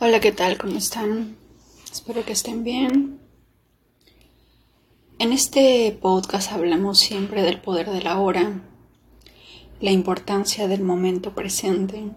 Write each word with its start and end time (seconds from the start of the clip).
Hola, 0.00 0.20
¿qué 0.20 0.30
tal? 0.30 0.58
¿Cómo 0.58 0.76
están? 0.78 1.36
Espero 1.90 2.24
que 2.24 2.30
estén 2.30 2.62
bien. 2.62 3.18
En 5.18 5.32
este 5.32 5.90
podcast 6.00 6.52
hablamos 6.52 7.00
siempre 7.00 7.42
del 7.42 7.60
poder 7.60 7.90
de 7.90 8.00
la 8.00 8.20
hora, 8.20 8.62
la 9.80 9.90
importancia 9.90 10.68
del 10.68 10.84
momento 10.84 11.34
presente. 11.34 12.12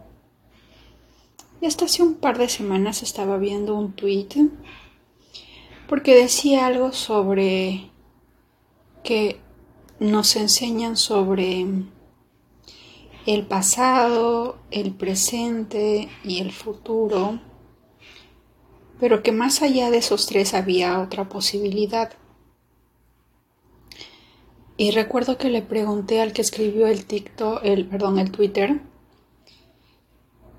Y 1.59 1.65
hasta 1.65 1.85
hace 1.85 2.03
un 2.03 2.13
par 2.13 2.37
de 2.37 2.49
semanas 2.49 3.01
estaba 3.01 3.39
viendo 3.39 3.73
un 3.75 3.93
tweet 3.93 4.27
porque 5.89 6.13
decía 6.13 6.67
algo 6.67 6.91
sobre 6.91 7.89
que 9.03 9.39
nos 9.99 10.35
enseñan 10.35 10.97
sobre 10.97 11.65
el 13.25 13.47
pasado, 13.47 14.59
el 14.69 14.93
presente 14.93 16.09
y 16.23 16.41
el 16.41 16.51
futuro 16.51 17.39
pero 19.01 19.23
que 19.23 19.31
más 19.31 19.63
allá 19.63 19.89
de 19.89 19.97
esos 19.97 20.27
tres 20.27 20.53
había 20.53 20.99
otra 21.01 21.27
posibilidad. 21.27 22.13
Y 24.77 24.91
recuerdo 24.91 25.39
que 25.39 25.49
le 25.49 25.63
pregunté 25.63 26.21
al 26.21 26.33
que 26.33 26.41
escribió 26.43 26.85
el 26.85 27.05
TikTok, 27.05 27.61
el, 27.63 27.87
perdón, 27.87 28.19
el 28.19 28.31
Twitter, 28.31 28.79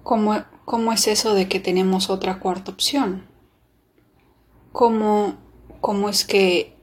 ¿cómo, 0.03 0.45
cómo 0.65 0.93
es 0.93 1.07
eso 1.07 1.35
de 1.35 1.49
que 1.49 1.61
tenemos 1.61 2.11
otra 2.11 2.41
cuarta 2.41 2.73
opción. 2.73 3.29
¿Cómo, 4.73 5.37
cómo 5.81 6.09
es 6.09 6.25
que 6.25 6.77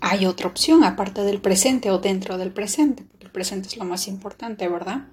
hay 0.00 0.26
otra 0.26 0.46
opción 0.46 0.84
aparte 0.84 1.22
del 1.22 1.40
presente 1.40 1.90
o 1.90 1.98
dentro 1.98 2.38
del 2.38 2.52
presente? 2.52 3.02
Porque 3.02 3.26
el 3.26 3.32
presente 3.32 3.66
es 3.66 3.76
lo 3.76 3.84
más 3.84 4.06
importante, 4.06 4.68
¿verdad? 4.68 5.08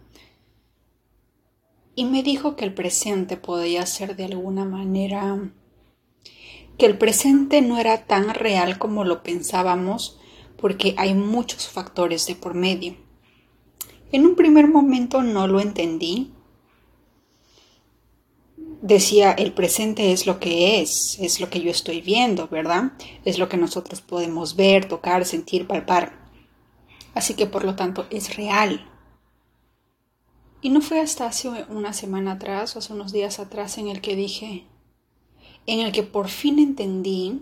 Y 1.96 2.06
me 2.06 2.24
dijo 2.24 2.56
que 2.56 2.66
el 2.66 2.74
presente 2.74 3.38
podía 3.38 3.86
ser 3.86 4.16
de 4.16 4.26
alguna 4.26 4.66
manera 4.66 5.52
que 6.77 6.85
el 6.85 6.98
presente 6.98 7.62
no 7.62 7.77
era 7.77 8.05
tan 8.05 8.34
real 8.34 8.80
como 8.80 9.04
lo 9.04 9.22
pensábamos 9.22 10.20
porque 10.58 10.96
hay 10.98 11.13
muchos 11.13 11.68
factores 11.68 12.26
de 12.26 12.35
por 12.35 12.54
medio. 12.54 12.96
En 14.12 14.26
un 14.26 14.35
primer 14.35 14.68
momento 14.68 15.22
no 15.22 15.48
lo 15.48 15.60
entendí. 15.60 16.32
Decía, 18.82 19.32
el 19.32 19.54
presente 19.54 20.12
es 20.12 20.26
lo 20.26 20.40
que 20.40 20.82
es, 20.82 21.18
es 21.20 21.40
lo 21.40 21.50
que 21.50 21.62
yo 21.62 21.72
estoy 21.72 22.02
viendo, 22.02 22.48
¿verdad? 22.48 22.94
Es 23.24 23.40
lo 23.40 23.50
que 23.50 23.57
nosotros 23.57 24.02
podemos 24.02 24.55
ver, 24.55 24.88
tocar, 24.88 25.26
sentir, 25.26 25.68
palpar. 25.68 26.30
Así 27.13 27.34
que 27.34 27.46
por 27.46 27.66
lo 27.66 27.76
tanto 27.76 28.05
es 28.10 28.35
real. 28.35 28.90
Y 30.64 30.70
no 30.70 30.80
fue 30.80 31.02
hasta 31.02 31.26
hace 31.26 31.50
una 31.68 31.92
semana 31.92 32.32
atrás 32.32 32.76
o 32.76 32.80
hace 32.80 32.94
unos 32.94 33.12
días 33.12 33.38
atrás 33.40 33.78
en 33.78 33.90
el 33.90 34.00
que 34.00 34.16
dije, 34.16 34.64
en 35.68 35.82
el 35.82 35.92
que 35.92 36.04
por 36.04 36.30
fin 36.30 36.58
entendí 36.58 37.42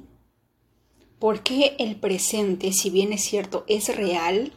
por 1.20 1.44
qué 1.44 1.76
el 1.78 1.98
presente, 1.98 2.74
si 2.74 2.90
bien 2.90 3.14
es 3.14 3.24
cierto, 3.24 3.64
es 3.68 3.96
real, 3.96 4.54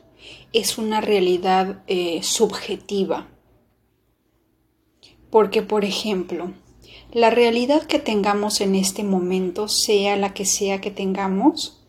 es 0.54 0.78
una 0.78 1.02
realidad 1.02 1.82
eh, 1.88 2.22
subjetiva. 2.22 3.28
Porque, 5.28 5.60
por 5.60 5.84
ejemplo, 5.84 6.54
la 7.12 7.28
realidad 7.28 7.82
que 7.82 7.98
tengamos 7.98 8.62
en 8.62 8.76
este 8.76 9.04
momento, 9.04 9.68
sea 9.68 10.16
la 10.16 10.32
que 10.32 10.46
sea 10.46 10.80
que 10.80 10.90
tengamos, 10.90 11.84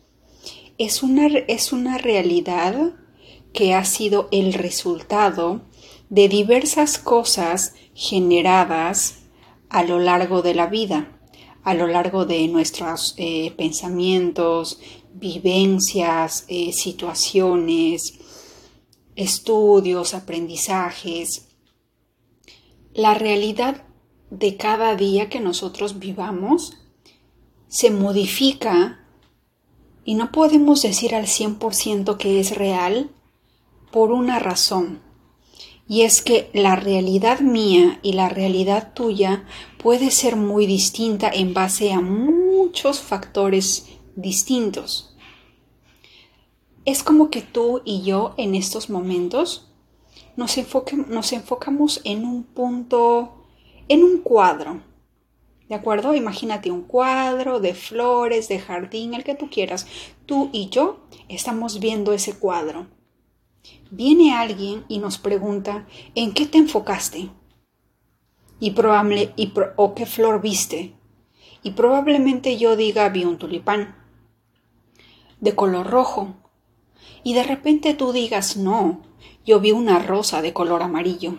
es 0.76 1.02
una, 1.02 1.26
es 1.26 1.72
una 1.72 1.96
realidad 1.96 2.92
que 3.54 3.72
ha 3.72 3.86
sido 3.86 4.28
el 4.30 4.52
resultado 4.52 5.62
de 6.08 6.28
diversas 6.28 6.98
cosas 6.98 7.74
generadas 7.94 9.22
a 9.68 9.82
lo 9.82 9.98
largo 9.98 10.42
de 10.42 10.54
la 10.54 10.66
vida, 10.66 11.18
a 11.62 11.74
lo 11.74 11.86
largo 11.86 12.26
de 12.26 12.46
nuestros 12.48 13.14
eh, 13.16 13.52
pensamientos, 13.56 14.80
vivencias, 15.14 16.44
eh, 16.48 16.72
situaciones, 16.72 18.14
estudios, 19.16 20.14
aprendizajes. 20.14 21.48
La 22.94 23.14
realidad 23.14 23.84
de 24.30 24.56
cada 24.56 24.94
día 24.94 25.28
que 25.28 25.40
nosotros 25.40 25.98
vivamos 25.98 26.78
se 27.68 27.90
modifica 27.90 29.00
y 30.04 30.14
no 30.14 30.30
podemos 30.30 30.82
decir 30.82 31.14
al 31.14 31.26
100% 31.26 32.16
que 32.16 32.38
es 32.38 32.56
real 32.56 33.10
por 33.90 34.12
una 34.12 34.38
razón. 34.38 35.05
Y 35.88 36.02
es 36.02 36.20
que 36.20 36.50
la 36.52 36.74
realidad 36.74 37.40
mía 37.40 38.00
y 38.02 38.14
la 38.14 38.28
realidad 38.28 38.92
tuya 38.92 39.44
puede 39.80 40.10
ser 40.10 40.34
muy 40.34 40.66
distinta 40.66 41.30
en 41.32 41.54
base 41.54 41.92
a 41.92 42.00
muchos 42.00 43.00
factores 43.00 43.86
distintos. 44.16 45.16
Es 46.84 47.04
como 47.04 47.30
que 47.30 47.40
tú 47.40 47.82
y 47.84 48.02
yo 48.02 48.34
en 48.36 48.56
estos 48.56 48.90
momentos 48.90 49.70
nos, 50.36 50.56
enfocamos 50.58 52.00
en 52.04 52.24
un 52.24 52.42
punto, 52.42 53.46
en 53.88 54.02
un 54.02 54.18
cuadro. 54.22 54.82
¿De 55.68 55.74
acuerdo? 55.74 56.14
Imagínate 56.14 56.70
un 56.70 56.82
cuadro 56.82 57.60
de 57.60 57.74
flores, 57.74 58.48
de 58.48 58.58
jardín, 58.58 59.14
el 59.14 59.24
que 59.24 59.34
tú 59.34 59.50
quieras. 59.50 59.86
Tú 60.26 60.50
y 60.52 60.68
yo 60.68 61.06
estamos 61.28 61.80
viendo 61.80 62.12
ese 62.12 62.34
cuadro 62.38 62.86
viene 63.90 64.34
alguien 64.34 64.84
y 64.88 64.98
nos 64.98 65.18
pregunta, 65.18 65.86
¿en 66.14 66.32
qué 66.32 66.46
te 66.46 66.58
enfocaste? 66.58 67.30
Y 68.58 68.70
probable, 68.72 69.32
y 69.36 69.52
o 69.76 69.94
qué 69.94 70.06
flor 70.06 70.40
viste. 70.40 70.94
Y 71.62 71.72
probablemente 71.72 72.56
yo 72.58 72.76
diga, 72.76 73.08
vi 73.08 73.24
un 73.24 73.38
tulipán 73.38 73.96
de 75.40 75.54
color 75.54 75.88
rojo. 75.88 76.34
Y 77.22 77.34
de 77.34 77.42
repente 77.42 77.94
tú 77.94 78.12
digas, 78.12 78.56
no, 78.56 79.02
yo 79.44 79.60
vi 79.60 79.72
una 79.72 79.98
rosa 79.98 80.42
de 80.42 80.52
color 80.52 80.82
amarillo. 80.82 81.38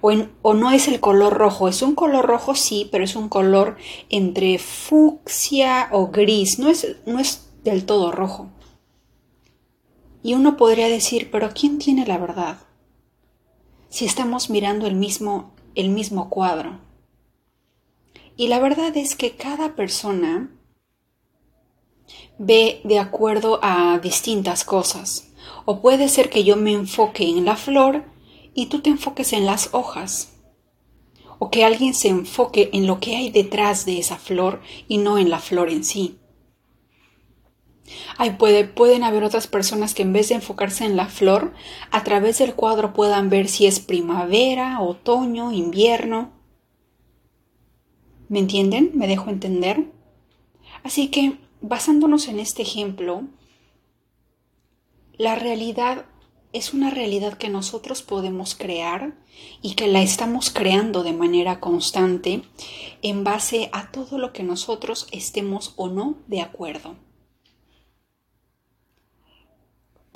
O, 0.00 0.12
o, 0.42 0.54
no 0.54 0.70
es 0.70 0.86
el 0.86 1.00
color 1.00 1.34
rojo, 1.34 1.68
es 1.68 1.82
un 1.82 1.94
color 1.94 2.24
rojo 2.24 2.54
sí, 2.54 2.88
pero 2.90 3.02
es 3.02 3.16
un 3.16 3.28
color 3.28 3.76
entre 4.10 4.58
fucsia 4.58 5.88
o 5.90 6.08
gris, 6.08 6.60
no 6.60 6.68
es, 6.68 6.96
no 7.04 7.18
es 7.18 7.50
del 7.64 7.84
todo 7.84 8.12
rojo. 8.12 8.48
Y 10.28 10.34
uno 10.34 10.58
podría 10.58 10.88
decir, 10.88 11.30
pero 11.30 11.54
¿quién 11.54 11.78
tiene 11.78 12.06
la 12.06 12.18
verdad? 12.18 12.58
Si 13.88 14.04
estamos 14.04 14.50
mirando 14.50 14.86
el 14.86 14.94
mismo, 14.94 15.54
el 15.74 15.88
mismo 15.88 16.28
cuadro. 16.28 16.78
Y 18.36 18.48
la 18.48 18.58
verdad 18.58 18.94
es 18.94 19.16
que 19.16 19.36
cada 19.36 19.74
persona 19.74 20.50
ve 22.36 22.82
de 22.84 22.98
acuerdo 22.98 23.58
a 23.62 24.00
distintas 24.00 24.64
cosas. 24.64 25.32
O 25.64 25.80
puede 25.80 26.10
ser 26.10 26.28
que 26.28 26.44
yo 26.44 26.56
me 26.56 26.74
enfoque 26.74 27.26
en 27.26 27.46
la 27.46 27.56
flor 27.56 28.04
y 28.52 28.66
tú 28.66 28.80
te 28.80 28.90
enfoques 28.90 29.32
en 29.32 29.46
las 29.46 29.70
hojas. 29.72 30.34
O 31.38 31.50
que 31.50 31.64
alguien 31.64 31.94
se 31.94 32.08
enfoque 32.08 32.68
en 32.74 32.86
lo 32.86 33.00
que 33.00 33.16
hay 33.16 33.30
detrás 33.30 33.86
de 33.86 33.98
esa 33.98 34.18
flor 34.18 34.60
y 34.88 34.98
no 34.98 35.16
en 35.16 35.30
la 35.30 35.38
flor 35.38 35.70
en 35.70 35.84
sí. 35.84 36.17
Ay, 38.16 38.36
puede, 38.38 38.64
pueden 38.64 39.04
haber 39.04 39.24
otras 39.24 39.46
personas 39.46 39.94
que 39.94 40.02
en 40.02 40.12
vez 40.12 40.28
de 40.28 40.36
enfocarse 40.36 40.84
en 40.84 40.96
la 40.96 41.06
flor, 41.06 41.52
a 41.90 42.04
través 42.04 42.38
del 42.38 42.54
cuadro 42.54 42.92
puedan 42.92 43.30
ver 43.30 43.48
si 43.48 43.66
es 43.66 43.80
primavera, 43.80 44.80
otoño, 44.80 45.52
invierno. 45.52 46.32
¿Me 48.28 48.38
entienden? 48.38 48.90
¿Me 48.94 49.06
dejo 49.06 49.30
entender? 49.30 49.90
Así 50.82 51.08
que, 51.08 51.38
basándonos 51.60 52.28
en 52.28 52.40
este 52.40 52.62
ejemplo, 52.62 53.22
la 55.16 55.34
realidad 55.34 56.04
es 56.52 56.72
una 56.72 56.90
realidad 56.90 57.36
que 57.36 57.48
nosotros 57.48 58.02
podemos 58.02 58.54
crear 58.54 59.14
y 59.60 59.74
que 59.74 59.86
la 59.86 60.00
estamos 60.02 60.50
creando 60.50 61.02
de 61.02 61.12
manera 61.12 61.60
constante 61.60 62.42
en 63.02 63.24
base 63.24 63.68
a 63.72 63.90
todo 63.90 64.18
lo 64.18 64.32
que 64.32 64.42
nosotros 64.42 65.06
estemos 65.12 65.74
o 65.76 65.88
no 65.88 66.16
de 66.26 66.40
acuerdo. 66.40 66.96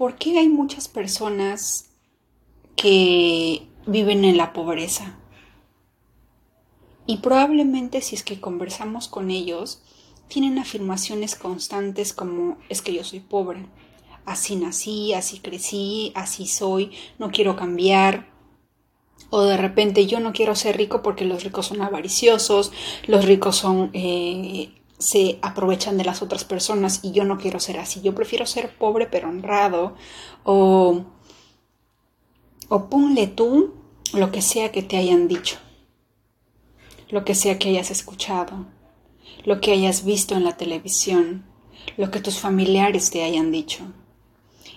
¿Por 0.02 0.16
qué 0.16 0.36
hay 0.36 0.48
muchas 0.48 0.88
personas 0.88 1.90
que 2.74 3.68
viven 3.86 4.24
en 4.24 4.36
la 4.36 4.52
pobreza? 4.52 5.16
Y 7.06 7.18
probablemente 7.18 8.00
si 8.00 8.16
es 8.16 8.24
que 8.24 8.40
conversamos 8.40 9.06
con 9.06 9.30
ellos, 9.30 9.80
tienen 10.26 10.58
afirmaciones 10.58 11.36
constantes 11.36 12.12
como 12.12 12.58
es 12.68 12.82
que 12.82 12.92
yo 12.92 13.04
soy 13.04 13.20
pobre, 13.20 13.68
así 14.26 14.56
nací, 14.56 15.14
así 15.14 15.38
crecí, 15.38 16.10
así 16.16 16.48
soy, 16.48 16.90
no 17.20 17.30
quiero 17.30 17.54
cambiar. 17.54 18.26
O 19.30 19.42
de 19.42 19.56
repente 19.56 20.06
yo 20.06 20.18
no 20.18 20.32
quiero 20.32 20.56
ser 20.56 20.78
rico 20.78 21.00
porque 21.00 21.24
los 21.24 21.44
ricos 21.44 21.66
son 21.66 21.80
avariciosos, 21.80 22.72
los 23.06 23.24
ricos 23.24 23.54
son 23.54 23.90
eh, 23.92 24.81
se 25.02 25.38
aprovechan 25.42 25.98
de 25.98 26.04
las 26.04 26.22
otras 26.22 26.44
personas 26.44 27.00
y 27.02 27.12
yo 27.12 27.24
no 27.24 27.38
quiero 27.38 27.58
ser 27.60 27.78
así. 27.78 28.00
Yo 28.02 28.14
prefiero 28.14 28.46
ser 28.46 28.76
pobre 28.78 29.06
pero 29.06 29.28
honrado 29.28 29.94
o, 30.44 31.04
o 32.68 32.88
ponle 32.88 33.26
tú 33.26 33.74
lo 34.14 34.30
que 34.30 34.42
sea 34.42 34.72
que 34.72 34.82
te 34.82 34.96
hayan 34.96 35.28
dicho. 35.28 35.58
lo 37.10 37.24
que 37.24 37.34
sea 37.34 37.58
que 37.58 37.68
hayas 37.68 37.90
escuchado, 37.90 38.64
lo 39.44 39.60
que 39.60 39.72
hayas 39.72 40.04
visto 40.04 40.34
en 40.34 40.44
la 40.44 40.56
televisión, 40.56 41.44
lo 41.98 42.10
que 42.10 42.20
tus 42.20 42.38
familiares 42.38 43.10
te 43.10 43.22
hayan 43.22 43.52
dicho. 43.52 43.84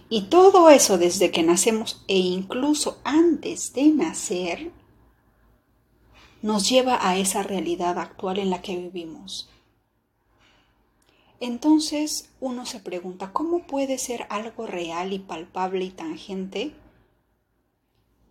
Y 0.09 0.23
todo 0.23 0.69
eso 0.69 0.97
desde 0.97 1.31
que 1.31 1.43
nacemos 1.43 2.03
e 2.07 2.17
incluso 2.17 2.99
antes 3.05 3.73
de 3.73 3.85
nacer 3.85 4.71
nos 6.41 6.69
lleva 6.69 6.99
a 7.07 7.17
esa 7.17 7.41
realidad 7.41 7.97
actual 7.97 8.37
en 8.37 8.49
la 8.49 8.61
que 8.61 8.75
vivimos. 8.77 9.49
Entonces 11.45 12.31
uno 12.39 12.65
se 12.65 12.79
pregunta, 12.79 13.31
¿cómo 13.31 13.67
puede 13.67 13.99
ser 13.99 14.25
algo 14.31 14.65
real 14.65 15.13
y 15.13 15.19
palpable 15.19 15.85
y 15.85 15.91
tangente 15.91 16.73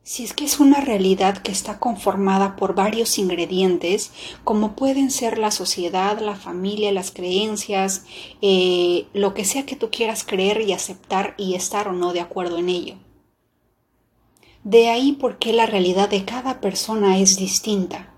si 0.02 0.24
es 0.24 0.34
que 0.34 0.44
es 0.44 0.58
una 0.58 0.80
realidad 0.80 1.38
que 1.38 1.52
está 1.52 1.78
conformada 1.78 2.56
por 2.56 2.74
varios 2.74 3.16
ingredientes, 3.18 4.10
como 4.42 4.74
pueden 4.74 5.12
ser 5.12 5.38
la 5.38 5.52
sociedad, 5.52 6.18
la 6.18 6.34
familia, 6.34 6.90
las 6.90 7.12
creencias, 7.12 8.04
eh, 8.42 9.06
lo 9.14 9.32
que 9.32 9.44
sea 9.44 9.64
que 9.64 9.76
tú 9.76 9.90
quieras 9.90 10.24
creer 10.24 10.60
y 10.60 10.72
aceptar 10.72 11.34
y 11.38 11.54
estar 11.54 11.86
o 11.86 11.92
no 11.92 12.12
de 12.12 12.20
acuerdo 12.20 12.58
en 12.58 12.68
ello. 12.68 12.96
De 14.64 14.88
ahí 14.88 15.12
por 15.12 15.38
qué 15.38 15.52
la 15.52 15.66
realidad 15.66 16.08
de 16.08 16.24
cada 16.24 16.60
persona 16.60 17.18
es 17.18 17.36
distinta. 17.36 18.13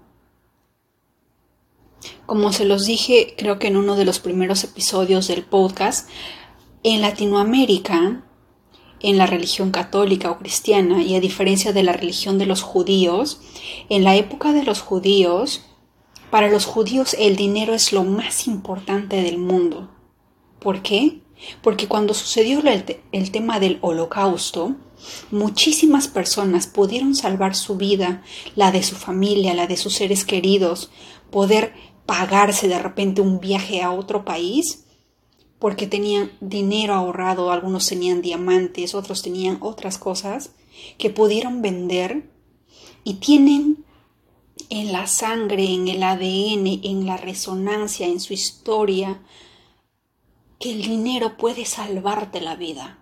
Como 2.27 2.53
se 2.53 2.65
los 2.65 2.87
dije, 2.87 3.35
creo 3.39 3.59
que 3.59 3.69
en 3.69 3.77
uno 3.77 3.97
de 3.97 4.05
los 4.05 4.19
primeros 4.19 4.65
episodios 4.65 5.29
del 5.29 5.45
podcast, 5.45 6.09
en 6.83 7.01
Latinoamérica 7.01 8.23
en 9.01 9.19
la 9.19 9.27
religión 9.27 9.71
católica 9.71 10.31
o 10.31 10.39
cristiana 10.39 11.03
y 11.03 11.15
a 11.15 11.21
diferencia 11.21 11.73
de 11.73 11.83
la 11.83 11.93
religión 11.93 12.39
de 12.39 12.47
los 12.47 12.63
judíos, 12.63 13.41
en 13.89 14.05
la 14.05 14.17
época 14.17 14.53
de 14.53 14.63
los 14.63 14.81
judíos, 14.81 15.65
para 16.31 16.51
los 16.51 16.65
judíos 16.65 17.15
el 17.19 17.37
dinero 17.37 17.75
es 17.75 17.93
lo 17.93 18.05
más 18.05 18.47
importante 18.47 19.23
del 19.23 19.39
mundo. 19.39 19.91
¿Por 20.59 20.83
qué? 20.83 21.21
Porque 21.63 21.87
cuando 21.87 22.15
sucedió 22.15 22.61
el, 22.61 23.31
tema 23.31 23.61
del 23.61 23.79
holocausto, 23.83 24.75
muchísimas 25.31 26.09
personas 26.09 26.67
pudieron 26.67 27.15
salvar 27.15 27.55
su 27.55 27.77
vida, 27.77 28.23
la 28.55 28.73
de 28.73 28.83
su 28.83 28.97
familia, 28.97 29.55
la 29.55 29.67
de 29.67 29.77
sus 29.77 29.95
seres 29.95 30.25
queridos, 30.25 30.91
poder 31.31 31.75
pagarse 32.07 32.69
de 32.69 32.79
repente 32.79 33.21
un 33.21 33.41
viaje 33.41 33.83
a 33.83 33.93
otro 33.93 34.25
país 34.25 34.85
porque 35.59 35.87
tenían 35.87 36.31
dinero 36.41 36.95
ahorrado, 36.95 37.51
algunos 37.51 37.87
tenían 37.87 38.23
diamantes, 38.23 38.95
otros 38.95 39.23
tenían 39.23 39.59
otras 39.61 39.99
cosas 39.99 40.51
que 40.99 41.11
pudieron 41.11 41.63
vender 41.63 42.31
y 43.05 43.15
tienen 43.15 43.85
en 44.69 44.93
la 44.93 45.07
sangre, 45.07 45.65
en 45.65 45.89
el 45.89 46.03
ADN, 46.03 46.81
en 46.83 47.07
la 47.07 47.17
resonancia, 47.17 48.07
en 48.07 48.21
su 48.21 48.33
historia, 48.33 49.23
que 50.59 50.73
el 50.73 50.83
dinero 50.83 51.37
puede 51.37 51.65
salvarte 51.65 52.41
la 52.41 52.57
vida. 52.57 52.99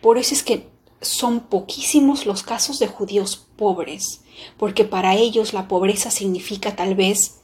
Por 0.00 0.18
eso 0.18 0.34
es 0.34 0.42
que 0.42 0.68
son 1.00 1.40
poquísimos 1.40 2.26
los 2.26 2.42
casos 2.42 2.78
de 2.78 2.86
judíos 2.86 3.36
pobres, 3.56 4.22
porque 4.56 4.84
para 4.84 5.14
ellos 5.14 5.52
la 5.52 5.68
pobreza 5.68 6.10
significa 6.10 6.76
tal 6.76 6.94
vez 6.94 7.40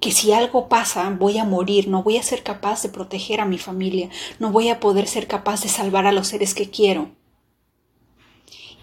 que 0.00 0.12
si 0.12 0.32
algo 0.32 0.68
pasa 0.68 1.08
voy 1.10 1.38
a 1.38 1.44
morir, 1.44 1.88
no 1.88 2.02
voy 2.02 2.18
a 2.18 2.22
ser 2.22 2.42
capaz 2.42 2.82
de 2.82 2.88
proteger 2.88 3.40
a 3.40 3.46
mi 3.46 3.58
familia, 3.58 4.10
no 4.38 4.50
voy 4.52 4.68
a 4.68 4.80
poder 4.80 5.06
ser 5.06 5.26
capaz 5.26 5.62
de 5.62 5.68
salvar 5.68 6.06
a 6.06 6.12
los 6.12 6.28
seres 6.28 6.54
que 6.54 6.70
quiero. 6.70 7.10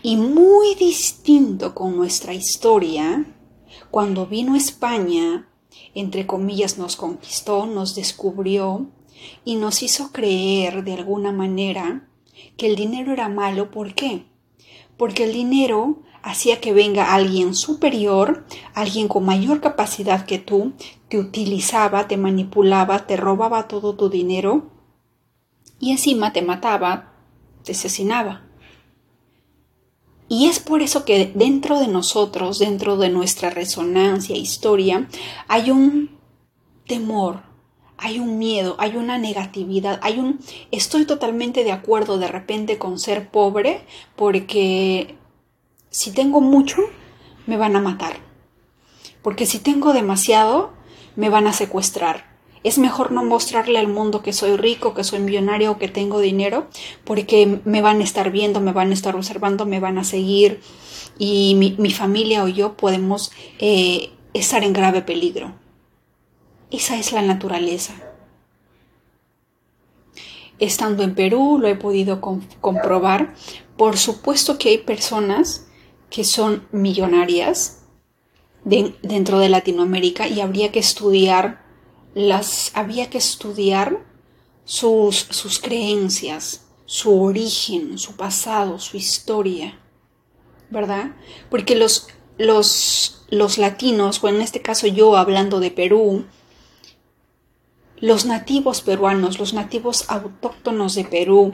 Y 0.04 0.18
muy 0.18 0.74
distinto 0.76 1.76
con 1.76 1.96
nuestra 1.96 2.34
historia, 2.34 3.26
cuando 3.92 4.26
vino 4.26 4.56
España, 4.56 5.48
entre 5.94 6.26
comillas, 6.26 6.78
nos 6.78 6.96
conquistó, 6.96 7.68
nos 7.68 7.94
descubrió 7.94 8.90
y 9.46 9.56
nos 9.56 9.84
hizo 9.84 10.12
creer 10.12 10.84
de 10.84 10.94
alguna 10.94 11.32
manera 11.32 12.10
que 12.58 12.68
el 12.68 12.76
dinero 12.76 13.14
era 13.14 13.30
malo. 13.30 13.70
¿Por 13.70 13.94
qué? 13.94 14.26
Porque 14.98 15.26
el 15.26 15.34
dinero 15.34 16.02
hacía 16.24 16.62
que 16.62 16.74
venga 16.74 17.14
alguien 17.14 17.56
superior, 17.56 18.46
alguien 18.74 19.08
con 19.08 19.26
mayor 19.26 19.62
capacidad 19.62 20.26
que 20.26 20.40
tú, 20.40 20.74
te 21.10 21.18
utilizaba, 21.18 22.08
te 22.08 22.18
manipulaba, 22.18 23.06
te 23.08 23.18
robaba 23.18 23.68
todo 23.68 23.96
tu 23.96 24.10
dinero 24.10 24.70
y 25.80 25.92
encima 25.92 26.32
te 26.32 26.42
mataba, 26.42 27.14
te 27.64 27.74
asesinaba. 27.74 28.44
Y 30.30 30.48
es 30.48 30.60
por 30.60 30.82
eso 30.82 31.04
que 31.04 31.30
dentro 31.36 31.80
de 31.80 31.90
nosotros, 31.90 32.60
dentro 32.60 32.96
de 32.96 33.10
nuestra 33.10 33.50
resonancia, 33.50 34.38
historia, 34.38 35.10
hay 35.50 35.72
un 35.72 36.18
temor, 36.88 37.42
hay 37.98 38.20
un 38.20 38.38
miedo, 38.40 38.76
hay 38.80 38.96
una 38.96 39.18
negatividad, 39.18 40.00
hay 40.02 40.20
un... 40.20 40.40
Estoy 40.72 41.06
totalmente 41.06 41.66
de 41.66 41.74
acuerdo 41.74 42.18
de 42.18 42.30
repente 42.30 42.78
con 42.78 42.98
ser 42.98 43.30
pobre 43.30 43.82
porque 44.16 45.18
si 45.92 46.12
tengo 46.12 46.40
mucho, 46.42 46.78
me 47.46 47.58
van 47.58 47.76
a 47.76 47.82
matar. 47.82 48.16
Porque 49.22 49.46
si 49.46 49.60
tengo 49.60 49.94
demasiado, 49.94 50.72
me 51.16 51.30
van 51.30 51.48
a 51.48 51.54
secuestrar. 51.54 52.32
Es 52.64 52.78
mejor 52.78 53.12
no 53.12 53.24
mostrarle 53.24 53.78
al 53.78 53.88
mundo 53.88 54.24
que 54.24 54.34
soy 54.34 54.56
rico, 54.56 54.94
que 54.94 55.04
soy 55.04 55.20
millonario 55.20 55.78
que 55.78 55.88
tengo 55.88 56.20
dinero, 56.20 56.68
porque 57.04 57.60
me 57.66 57.82
van 57.82 58.00
a 58.00 58.04
estar 58.04 58.32
viendo, 58.32 58.62
me 58.62 58.72
van 58.72 58.92
a 58.92 58.94
estar 58.94 59.16
observando, 59.16 59.66
me 59.66 59.80
van 59.80 59.98
a 59.98 60.04
seguir 60.04 60.62
y 61.18 61.56
mi, 61.56 61.92
familia 61.92 62.44
o 62.44 62.48
yo 62.48 62.78
podemos 62.78 63.32
eh, 63.60 64.12
estar 64.34 64.64
en 64.64 64.74
grave 64.74 65.02
peligro. 65.02 65.54
Esa 66.70 66.98
es 66.98 67.12
la 67.12 67.22
naturaleza. 67.22 67.94
Estando 70.58 71.04
en 71.04 71.16
Perú, 71.16 71.58
lo 71.60 71.68
he 71.68 71.76
podido 71.76 72.22
comprobar. 72.62 73.34
Por 73.76 73.98
supuesto 73.98 74.58
que 74.58 74.70
hay 74.70 74.78
personas 74.78 75.68
que 76.12 76.24
son 76.24 76.68
millonarias 76.72 77.80
dentro 78.64 79.40
de 79.40 79.50
Latinoamérica 79.50 80.28
y 80.28 80.40
habría 80.42 80.72
que 80.72 80.80
estudiar 80.80 81.66
las 82.14 82.72
había 82.76 83.10
que 83.10 83.18
estudiar 83.18 84.06
sus, 84.66 85.16
sus 85.30 85.60
creencias, 85.60 86.66
su 86.86 87.24
origen, 87.24 87.98
su 87.98 88.16
pasado, 88.16 88.80
su 88.80 88.98
historia, 88.98 89.80
¿verdad? 90.70 91.16
Porque 91.50 91.76
los, 91.76 92.10
los, 92.38 93.26
los 93.30 93.58
latinos, 93.58 94.24
o 94.24 94.28
en 94.28 94.42
este 94.42 94.62
caso 94.62 94.88
yo 94.88 95.16
hablando 95.16 95.60
de 95.60 95.72
Perú, 95.72 96.26
los 98.02 98.26
nativos 98.26 98.82
peruanos, 98.82 99.40
los 99.40 99.54
nativos 99.54 100.06
autóctonos 100.10 100.96
de 100.96 101.06
Perú, 101.06 101.54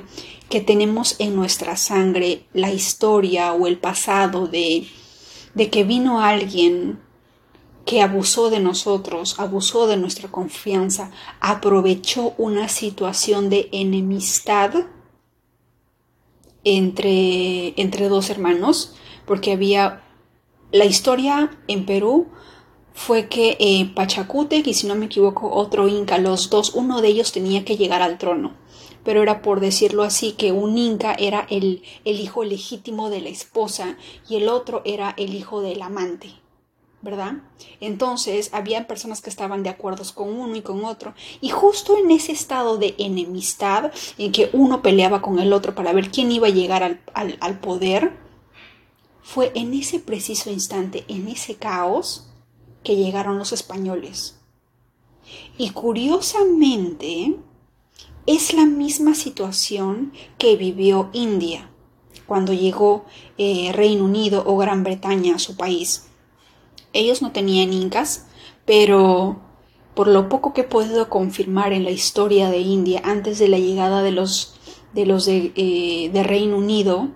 que 0.50 0.62
tenemos 0.62 1.18
en 1.20 1.36
nuestra 1.36 1.75
sangre 1.75 2.46
la 2.54 2.72
historia 2.72 3.54
o 3.54 3.68
el 3.68 3.77
pasado 3.77 4.48
de, 4.48 4.88
de 5.54 5.70
que 5.70 5.84
vino 5.84 6.22
alguien 6.22 7.00
que 7.86 8.01
abusó 8.01 8.50
de 8.50 8.60
nosotros, 8.60 9.39
abusó 9.39 9.88
de 9.88 9.98
nuestra 9.98 10.30
confianza, 10.30 11.12
aprovechó 11.39 12.34
una 12.38 12.70
situación 12.70 13.50
de 13.50 13.70
enemistad 13.72 14.74
entre, 16.63 17.80
entre 17.82 18.10
dos 18.10 18.30
hermanos, 18.30 18.96
porque 19.25 19.54
había 19.54 20.04
la 20.72 20.86
historia 20.86 21.58
en 21.68 21.86
Perú 21.86 22.27
fue 22.98 23.27
que 23.30 23.58
eh, 23.60 23.92
Pachacútec 23.94 24.66
y 24.66 24.74
si 24.74 24.88
no 24.88 24.96
me 24.96 25.06
equivoco 25.06 25.51
otro 25.51 25.88
inca, 25.88 26.18
los 26.18 26.50
dos, 26.50 26.74
uno 26.74 27.00
de 27.00 27.10
ellos 27.10 27.32
tenía 27.32 27.63
que 27.63 27.77
llegar 27.77 28.01
al 28.01 28.18
trono, 28.18 28.56
pero 29.04 29.22
era 29.22 29.44
por 29.44 29.60
decirlo 29.60 30.01
así 30.01 30.32
que 30.32 30.51
un 30.51 30.80
inca 30.80 31.13
era 31.13 31.46
el, 31.51 31.84
el 32.06 32.20
hijo 32.20 32.44
legítimo 32.44 33.12
de 33.12 33.22
la 33.22 33.30
esposa 33.30 33.98
y 34.27 34.38
el 34.38 34.50
otro 34.50 34.82
era 34.84 35.13
el 35.16 35.36
hijo 35.36 35.62
del 35.62 35.84
amante. 35.84 36.34
¿verdad? 37.04 37.34
Entonces, 37.80 38.50
había 38.51 38.88
personas 38.88 39.22
que 39.22 39.30
estaban 39.30 39.62
de 39.62 39.70
acuerdo 39.70 40.04
con 40.16 40.30
uno 40.30 40.56
y 40.56 40.62
con 40.62 40.84
otro, 40.84 41.13
y 41.39 41.50
justo 41.50 41.96
en 41.96 42.10
ese 42.10 42.32
estado 42.32 42.77
de 42.77 42.96
enemistad, 42.98 43.92
en 44.18 44.32
que 44.32 44.50
uno 44.54 44.82
peleaba 44.82 45.22
con 45.22 45.38
el 45.38 45.54
otro 45.54 45.75
para 45.75 45.94
ver 45.94 46.10
quién 46.10 46.32
iba 46.32 46.48
a 46.48 46.50
llegar 46.50 46.82
al, 46.82 47.00
al, 47.13 47.38
al 47.39 47.60
poder, 47.60 48.18
fue 49.22 49.51
en 49.54 49.75
ese 49.75 50.00
preciso 50.00 50.50
instante, 50.50 51.06
en 51.08 51.27
ese 51.27 51.56
caos, 51.56 52.26
que 52.88 52.96
llegaron 52.96 53.38
los 53.38 53.51
españoles. 53.51 54.39
Y 55.58 55.72
curiosamente, 55.72 57.36
es 58.25 58.53
la 58.53 58.65
misma 58.65 59.13
situación 59.13 60.13
que 60.38 60.56
vivió 60.56 61.10
India 61.12 61.70
cuando 62.27 62.53
llegó 62.53 63.03
eh, 63.38 63.74
Reino 63.74 64.06
Unido 64.06 64.41
o 64.48 64.56
Gran 64.56 64.86
Bretaña 64.86 65.36
a 65.36 65.39
su 65.39 65.58
país. 65.58 66.08
Ellos 66.94 67.22
no 67.22 67.34
tenían 67.34 67.74
incas, 67.74 68.27
pero 68.63 69.41
por 69.94 70.08
lo 70.08 70.29
poco 70.29 70.53
que 70.53 70.62
he 70.62 70.63
podido 70.63 71.10
confirmar 71.10 71.74
en 71.74 71.84
la 71.84 71.91
historia 71.91 72.50
de 72.50 72.60
India 72.60 73.01
antes 73.03 73.38
de 73.38 73.50
la 73.50 73.60
llegada 73.60 74.01
de 74.01 74.12
los 74.12 74.56
de, 74.94 75.51
eh, 75.58 76.10
de 76.13 76.24
Reino 76.24 76.56
Unido, 76.56 77.10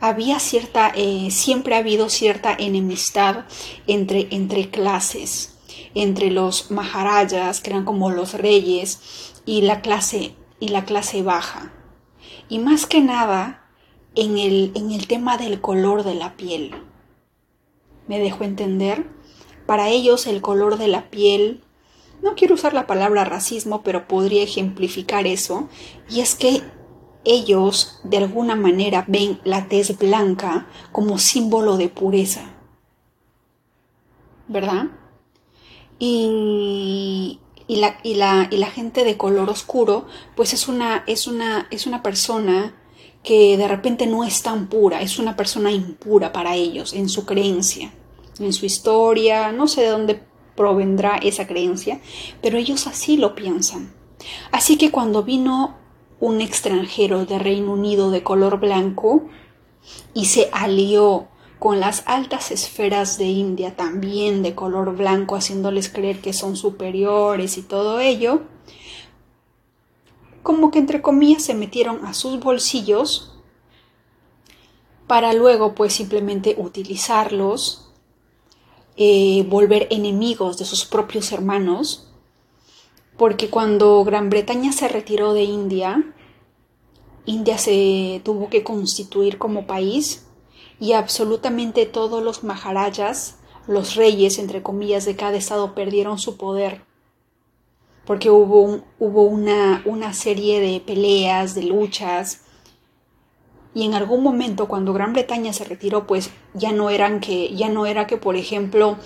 había 0.00 0.40
cierta, 0.40 0.92
eh, 0.94 1.28
siempre 1.30 1.74
ha 1.74 1.78
habido 1.78 2.08
cierta 2.08 2.54
enemistad 2.58 3.44
entre, 3.86 4.28
entre 4.30 4.70
clases, 4.70 5.58
entre 5.94 6.30
los 6.30 6.70
maharajas, 6.70 7.60
que 7.60 7.70
eran 7.70 7.84
como 7.84 8.10
los 8.10 8.34
reyes, 8.34 9.32
y 9.44 9.62
la 9.62 9.82
clase, 9.82 10.34
y 10.58 10.68
la 10.68 10.84
clase 10.84 11.22
baja. 11.22 11.72
Y 12.48 12.58
más 12.58 12.86
que 12.86 13.00
nada 13.00 13.68
en 14.14 14.38
el, 14.38 14.72
en 14.74 14.90
el 14.90 15.06
tema 15.06 15.36
del 15.36 15.60
color 15.60 16.02
de 16.02 16.14
la 16.14 16.36
piel. 16.36 16.74
¿Me 18.08 18.18
dejo 18.18 18.44
entender? 18.44 19.06
Para 19.66 19.88
ellos 19.88 20.26
el 20.26 20.40
color 20.40 20.78
de 20.78 20.88
la 20.88 21.10
piel, 21.10 21.62
no 22.22 22.34
quiero 22.34 22.54
usar 22.54 22.74
la 22.74 22.86
palabra 22.86 23.24
racismo, 23.24 23.82
pero 23.82 24.08
podría 24.08 24.42
ejemplificar 24.42 25.26
eso, 25.26 25.68
y 26.08 26.20
es 26.20 26.34
que 26.34 26.62
ellos 27.24 28.00
de 28.04 28.18
alguna 28.18 28.56
manera 28.56 29.04
ven 29.06 29.40
la 29.44 29.66
tez 29.68 29.98
blanca 29.98 30.66
como 30.92 31.18
símbolo 31.18 31.76
de 31.76 31.88
pureza. 31.88 32.42
¿Verdad? 34.48 34.86
Y, 35.98 37.38
la, 37.68 38.70
gente 38.72 39.04
de 39.04 39.16
color 39.16 39.50
oscuro, 39.50 40.06
pues 40.34 40.54
es 40.54 40.66
una, 40.66 41.04
es 41.06 41.26
una, 41.26 41.68
es 41.70 41.86
una 41.86 42.02
persona 42.02 42.74
que 43.22 43.56
de 43.56 43.68
repente 43.68 44.06
no 44.06 44.24
es 44.24 44.42
tan 44.42 44.68
pura, 44.68 45.02
es 45.02 45.18
una 45.18 45.36
persona 45.36 45.70
impura 45.70 46.32
para 46.32 46.56
ellos, 46.56 46.94
en 46.94 47.08
su 47.08 47.26
creencia, 47.26 47.92
en 48.38 48.52
su 48.52 48.64
historia, 48.64 49.52
no 49.52 49.68
sé 49.68 49.82
de 49.82 49.88
dónde 49.88 50.22
provendrá 50.56 51.16
esa 51.16 51.46
creencia, 51.46 52.00
pero 52.42 52.58
ellos 52.58 52.86
así 52.86 53.18
lo 53.18 53.34
piensan. 53.34 53.92
Así 54.50 54.76
que 54.76 54.90
cuando 54.90 55.22
vino 55.22 55.79
un 56.20 56.42
extranjero 56.42 57.24
de 57.24 57.38
Reino 57.38 57.72
Unido 57.72 58.10
de 58.10 58.22
color 58.22 58.60
blanco 58.60 59.24
y 60.12 60.26
se 60.26 60.50
alió 60.52 61.28
con 61.58 61.80
las 61.80 62.02
altas 62.06 62.50
esferas 62.50 63.18
de 63.18 63.26
India 63.26 63.76
también 63.76 64.42
de 64.42 64.54
color 64.54 64.96
blanco, 64.96 65.36
haciéndoles 65.36 65.88
creer 65.88 66.20
que 66.20 66.32
son 66.32 66.56
superiores 66.56 67.58
y 67.58 67.62
todo 67.62 68.00
ello, 68.00 68.42
como 70.42 70.70
que 70.70 70.78
entre 70.78 71.02
comillas 71.02 71.42
se 71.42 71.54
metieron 71.54 72.04
a 72.06 72.14
sus 72.14 72.40
bolsillos 72.40 73.34
para 75.06 75.32
luego 75.32 75.74
pues 75.74 75.92
simplemente 75.92 76.54
utilizarlos, 76.56 77.90
eh, 78.96 79.44
volver 79.48 79.86
enemigos 79.90 80.56
de 80.58 80.64
sus 80.64 80.84
propios 80.84 81.32
hermanos 81.32 82.09
porque 83.20 83.50
cuando 83.50 84.02
Gran 84.02 84.30
Bretaña 84.30 84.72
se 84.72 84.88
retiró 84.88 85.34
de 85.34 85.42
India, 85.42 86.14
India 87.26 87.58
se 87.58 88.22
tuvo 88.24 88.48
que 88.48 88.64
constituir 88.64 89.36
como 89.36 89.66
país 89.66 90.26
y 90.78 90.94
absolutamente 90.94 91.84
todos 91.84 92.22
los 92.22 92.44
maharajas, 92.44 93.36
los 93.66 93.94
reyes, 93.94 94.38
entre 94.38 94.62
comillas, 94.62 95.04
de 95.04 95.16
cada 95.16 95.36
estado 95.36 95.74
perdieron 95.74 96.18
su 96.18 96.38
poder. 96.38 96.80
Porque 98.06 98.30
hubo, 98.30 98.80
hubo 98.98 99.22
una, 99.24 99.82
una 99.84 100.14
serie 100.14 100.58
de 100.58 100.80
peleas, 100.80 101.54
de 101.54 101.64
luchas, 101.64 102.40
y 103.74 103.84
en 103.84 103.92
algún 103.92 104.22
momento 104.22 104.66
cuando 104.66 104.94
Gran 104.94 105.12
Bretaña 105.12 105.52
se 105.52 105.66
retiró 105.66 106.06
pues 106.06 106.30
ya 106.54 106.72
no 106.72 106.88
eran 106.88 107.20
que 107.20 107.54
ya 107.54 107.68
no 107.68 107.84
era 107.84 108.06
que 108.06 108.16
por 108.16 108.36
ejemplo 108.36 108.96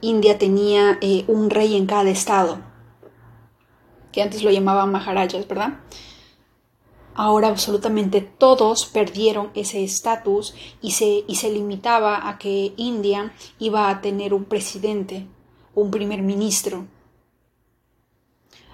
India 0.00 0.38
tenía 0.38 0.98
eh, 1.00 1.24
un 1.28 1.50
rey 1.50 1.76
en 1.76 1.86
cada 1.86 2.10
estado 2.10 2.69
que 4.12 4.22
antes 4.22 4.42
lo 4.42 4.50
llamaban 4.50 4.90
Maharajas, 4.90 5.46
¿verdad? 5.46 5.80
Ahora 7.14 7.48
absolutamente 7.48 8.20
todos 8.20 8.86
perdieron 8.86 9.50
ese 9.54 9.82
estatus 9.84 10.54
y 10.80 10.92
se, 10.92 11.24
y 11.26 11.34
se 11.36 11.50
limitaba 11.50 12.28
a 12.28 12.38
que 12.38 12.72
India 12.76 13.34
iba 13.58 13.90
a 13.90 14.00
tener 14.00 14.32
un 14.32 14.44
presidente, 14.44 15.26
un 15.74 15.90
primer 15.90 16.22
ministro. 16.22 16.86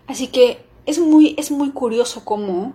Así 0.06 0.28
que 0.28 0.64
es 0.84 0.98
muy, 0.98 1.34
es 1.38 1.50
muy 1.50 1.70
curioso 1.70 2.24
cómo 2.24 2.74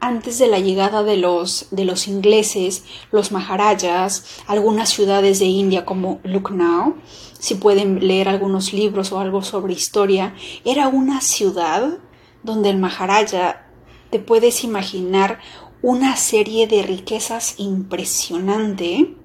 antes 0.00 0.38
de 0.38 0.48
la 0.48 0.58
llegada 0.58 1.02
de 1.02 1.16
los, 1.16 1.68
de 1.70 1.84
los 1.84 2.08
ingleses, 2.08 2.84
los 3.12 3.32
maharajas, 3.32 4.24
algunas 4.46 4.88
ciudades 4.88 5.38
de 5.38 5.44
India 5.44 5.84
como 5.84 6.20
Lucknow, 6.24 6.96
si 7.38 7.54
pueden 7.54 8.06
leer 8.06 8.28
algunos 8.28 8.72
libros 8.72 9.12
o 9.12 9.18
algo 9.18 9.42
sobre 9.42 9.72
historia, 9.72 10.34
era 10.64 10.88
una 10.88 11.20
ciudad 11.20 11.98
donde 12.42 12.70
el 12.70 12.78
maharaja 12.78 13.66
te 14.10 14.18
puedes 14.18 14.64
imaginar 14.64 15.38
una 15.82 16.16
serie 16.16 16.66
de 16.66 16.82
riquezas 16.82 17.54
impresionante, 17.58 19.16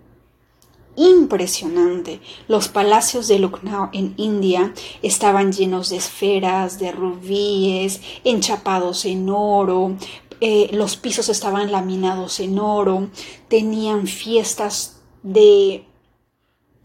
impresionante. 0.95 2.21
Los 2.47 2.69
palacios 2.69 3.27
de 3.27 3.39
Lucknow 3.39 3.89
en 3.91 4.13
India 4.17 4.73
estaban 5.01 5.51
llenos 5.51 5.89
de 5.89 5.97
esferas, 5.97 6.79
de 6.79 6.91
rubíes, 6.91 8.01
enchapados 8.23 9.05
en 9.05 9.29
oro, 9.29 9.97
eh, 10.41 10.69
los 10.73 10.97
pisos 10.97 11.29
estaban 11.29 11.71
laminados 11.71 12.39
en 12.39 12.59
oro, 12.59 13.09
tenían 13.47 14.07
fiestas 14.07 15.01
de 15.23 15.85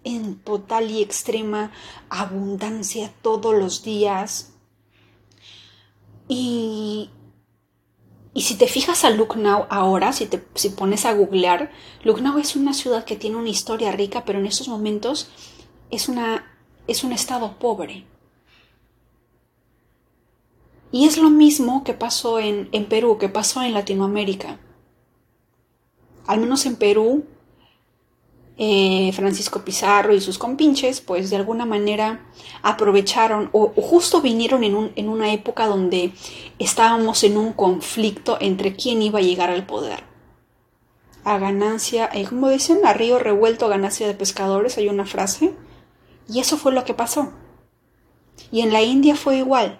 en 0.04 0.38
total 0.38 0.90
y 0.90 1.02
extrema 1.02 1.73
abundancia 2.09 3.12
todos 3.23 3.54
los 3.54 3.83
días. 3.83 4.52
Y, 6.28 7.11
y 8.33 8.42
si 8.42 8.54
te 8.54 8.66
fijas 8.66 9.04
a 9.04 9.11
Lucknow 9.11 9.66
ahora, 9.69 10.12
si 10.12 10.26
te 10.26 10.42
si 10.54 10.71
pones 10.71 11.04
a 11.04 11.12
googlear, 11.12 11.71
Lucknow 12.04 12.38
es 12.38 12.57
una 12.57 12.73
ciudad 12.73 13.04
que 13.04 13.16
tiene 13.16 13.37
una 13.37 13.49
historia 13.49 13.92
rica, 13.92 14.25
pero 14.25 14.38
en 14.38 14.47
estos 14.47 14.69
momentos 14.69 15.28
es, 15.90 16.09
una, 16.09 16.57
es 16.87 17.04
un 17.04 17.12
estado 17.12 17.59
pobre. 17.59 18.07
Y 20.93 21.07
es 21.07 21.19
lo 21.19 21.31
mismo 21.31 21.85
que 21.85 21.95
pasó 21.95 22.39
en, 22.39 22.69
en 22.73 22.87
Perú, 22.87 23.19
que 23.19 23.29
pasó 23.29 23.63
en 23.63 23.75
Latinoamérica. 23.75 24.59
Al 26.27 26.41
menos 26.41 26.67
en 26.67 26.77
Perú, 26.77 27.25
eh, 28.63 29.11
Francisco 29.15 29.65
Pizarro 29.65 30.15
y 30.15 30.21
sus 30.21 30.37
compinches, 30.37 31.01
pues 31.01 31.31
de 31.31 31.37
alguna 31.37 31.65
manera 31.65 32.27
aprovecharon 32.61 33.49
o, 33.53 33.69
justo 33.69 34.21
vinieron 34.21 34.65
en, 34.65 34.75
un, 34.75 34.93
en, 34.97 35.09
una 35.09 35.33
época 35.33 35.67
donde 35.67 36.13
estábamos 36.59 37.25
en 37.25 37.39
un 37.39 37.55
conflicto 37.55 38.37
entre 38.39 38.77
quién 38.77 39.01
iba 39.01 39.19
a 39.19 39.23
llegar 39.23 39.49
al 39.49 39.65
poder. 39.65 40.05
A 41.25 41.39
ganancia, 41.39 42.11
eh, 42.13 42.27
como 42.27 42.51
dicen, 42.51 42.81
a 42.85 42.93
río 42.93 43.19
revuelto, 43.19 43.67
ganancia 43.67 44.07
de 44.07 44.13
pescadores, 44.13 44.77
hay 44.77 44.89
una 44.89 45.07
frase. 45.07 45.55
Y 46.29 46.41
eso 46.41 46.59
fue 46.59 46.73
lo 46.73 46.85
que 46.85 46.93
pasó. 46.93 47.33
Y 48.53 48.61
en 48.61 48.75
la 48.75 48.83
India 48.83 49.17
fue 49.17 49.39
igual. 49.39 49.80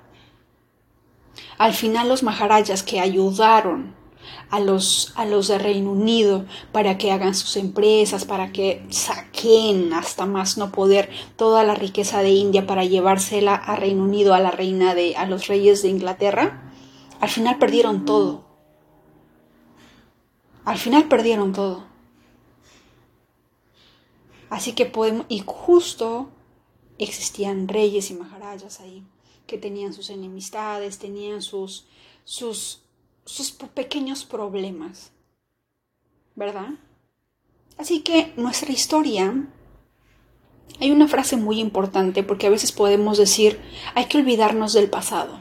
Al 1.59 1.75
final 1.75 2.09
los 2.09 2.23
maharajas 2.23 2.83
que 2.83 3.01
ayudaron 3.01 3.95
a 4.51 4.61
los, 4.61 5.13
a 5.17 5.25
los 5.25 5.49
de 5.49 5.59
Reino 5.59 5.93
Unido 5.93 6.45
para 6.73 6.99
que 6.99 7.13
hagan 7.13 7.35
sus 7.35 7.57
empresas, 7.57 8.25
para 8.25 8.53
que 8.53 8.85
saquen 8.91 9.93
hasta 9.93 10.27
más 10.27 10.59
no 10.59 10.73
poder 10.73 11.11
toda 11.37 11.63
la 11.65 11.75
riqueza 11.75 12.23
de 12.23 12.31
India 12.31 12.67
para 12.67 12.85
llevársela 12.85 13.55
a 13.55 13.77
Reino 13.77 14.05
Unido, 14.05 14.35
a 14.35 14.41
la 14.41 14.51
reina 14.51 14.95
de, 14.95 15.17
a 15.17 15.27
los 15.27 15.47
reyes 15.47 15.83
de 15.83 15.89
Inglaterra, 15.89 16.73
al 17.21 17.29
final 17.29 17.59
perdieron 17.59 18.05
todo. 18.05 18.45
Al 20.65 20.79
final 20.79 21.05
perdieron 21.09 21.53
todo. 21.53 21.85
Así 24.49 24.73
que 24.73 24.87
podemos, 24.87 25.27
y 25.29 25.43
justo 25.47 26.31
existían 26.99 27.69
reyes 27.69 28.11
y 28.11 28.15
maharajas 28.15 28.81
ahí 28.81 29.05
que 29.51 29.59
tenían 29.59 29.93
sus 29.93 30.11
enemistades, 30.11 31.01
tenían 31.01 31.43
sus, 31.43 31.85
sus, 32.23 32.83
sus 33.25 33.51
pequeños 33.51 34.25
problemas, 34.25 35.11
¿verdad? 36.37 36.69
Así 37.77 38.03
que 38.03 38.33
nuestra 38.37 38.71
historia, 38.71 39.49
hay 40.79 40.93
una 40.93 41.09
frase 41.09 41.37
muy 41.37 41.59
importante 41.59 42.23
porque 42.23 42.47
a 42.47 42.51
veces 42.51 42.71
podemos 42.71 43.19
decir, 43.19 43.61
hay 43.97 44.05
que 44.05 44.19
olvidarnos 44.19 44.73
del 44.73 44.89
pasado. 44.89 45.41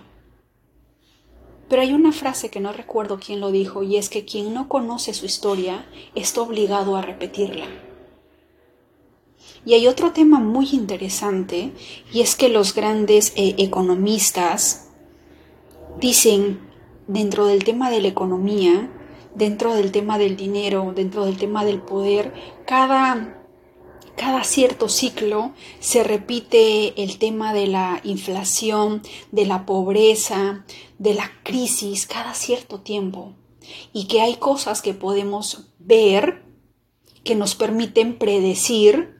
Pero 1.69 1.83
hay 1.83 1.93
una 1.93 2.11
frase 2.11 2.49
que 2.49 2.59
no 2.59 2.73
recuerdo 2.73 3.19
quién 3.23 3.39
lo 3.39 3.51
dijo 3.51 3.83
y 3.83 3.97
es 3.97 4.09
que 4.09 4.25
quien 4.25 4.55
no 4.55 4.67
conoce 4.67 5.13
su 5.13 5.27
historia 5.27 5.85
está 6.15 6.41
obligado 6.41 6.95
a 6.95 7.03
repetirla. 7.03 7.67
Y 9.65 9.73
hay 9.73 9.87
otro 9.87 10.11
tema 10.11 10.39
muy 10.39 10.69
interesante 10.71 11.71
y 12.13 12.21
es 12.21 12.35
que 12.35 12.49
los 12.49 12.73
grandes 12.73 13.33
eh, 13.35 13.55
economistas 13.57 14.89
dicen 15.99 16.59
dentro 17.07 17.45
del 17.45 17.63
tema 17.63 17.89
de 17.89 18.01
la 18.01 18.07
economía, 18.07 18.89
dentro 19.35 19.73
del 19.73 19.91
tema 19.91 20.17
del 20.17 20.37
dinero, 20.37 20.93
dentro 20.95 21.25
del 21.25 21.37
tema 21.37 21.65
del 21.65 21.81
poder, 21.81 22.33
cada, 22.65 23.43
cada 24.15 24.43
cierto 24.43 24.89
ciclo 24.89 25.51
se 25.79 26.03
repite 26.03 27.01
el 27.01 27.17
tema 27.17 27.53
de 27.53 27.67
la 27.67 27.99
inflación, 28.03 29.01
de 29.31 29.45
la 29.45 29.65
pobreza, 29.65 30.65
de 30.97 31.13
la 31.15 31.31
crisis, 31.43 32.07
cada 32.07 32.33
cierto 32.33 32.79
tiempo. 32.79 33.33
Y 33.93 34.07
que 34.07 34.21
hay 34.21 34.35
cosas 34.35 34.81
que 34.81 34.93
podemos 34.93 35.67
ver 35.79 36.43
que 37.23 37.35
nos 37.35 37.55
permiten 37.55 38.17
predecir 38.17 39.18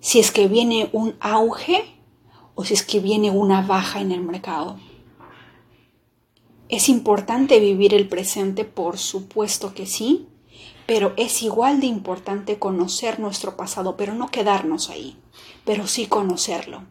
si 0.00 0.18
es 0.18 0.30
que 0.30 0.48
viene 0.48 0.88
un 0.92 1.14
auge 1.20 1.84
o 2.54 2.64
si 2.64 2.74
es 2.74 2.84
que 2.84 3.00
viene 3.00 3.30
una 3.30 3.62
baja 3.62 4.00
en 4.00 4.12
el 4.12 4.22
mercado. 4.22 4.78
¿Es 6.68 6.88
importante 6.88 7.60
vivir 7.60 7.94
el 7.94 8.08
presente? 8.08 8.64
Por 8.64 8.98
supuesto 8.98 9.74
que 9.74 9.86
sí, 9.86 10.28
pero 10.86 11.12
es 11.16 11.42
igual 11.42 11.80
de 11.80 11.86
importante 11.86 12.58
conocer 12.58 13.20
nuestro 13.20 13.56
pasado, 13.56 13.96
pero 13.96 14.14
no 14.14 14.30
quedarnos 14.30 14.88
ahí, 14.88 15.16
pero 15.64 15.86
sí 15.86 16.06
conocerlo, 16.06 16.84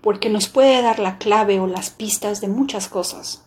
porque 0.00 0.28
nos 0.28 0.48
puede 0.48 0.80
dar 0.82 0.98
la 0.98 1.18
clave 1.18 1.60
o 1.60 1.66
las 1.66 1.90
pistas 1.90 2.40
de 2.40 2.48
muchas 2.48 2.88
cosas. 2.88 3.44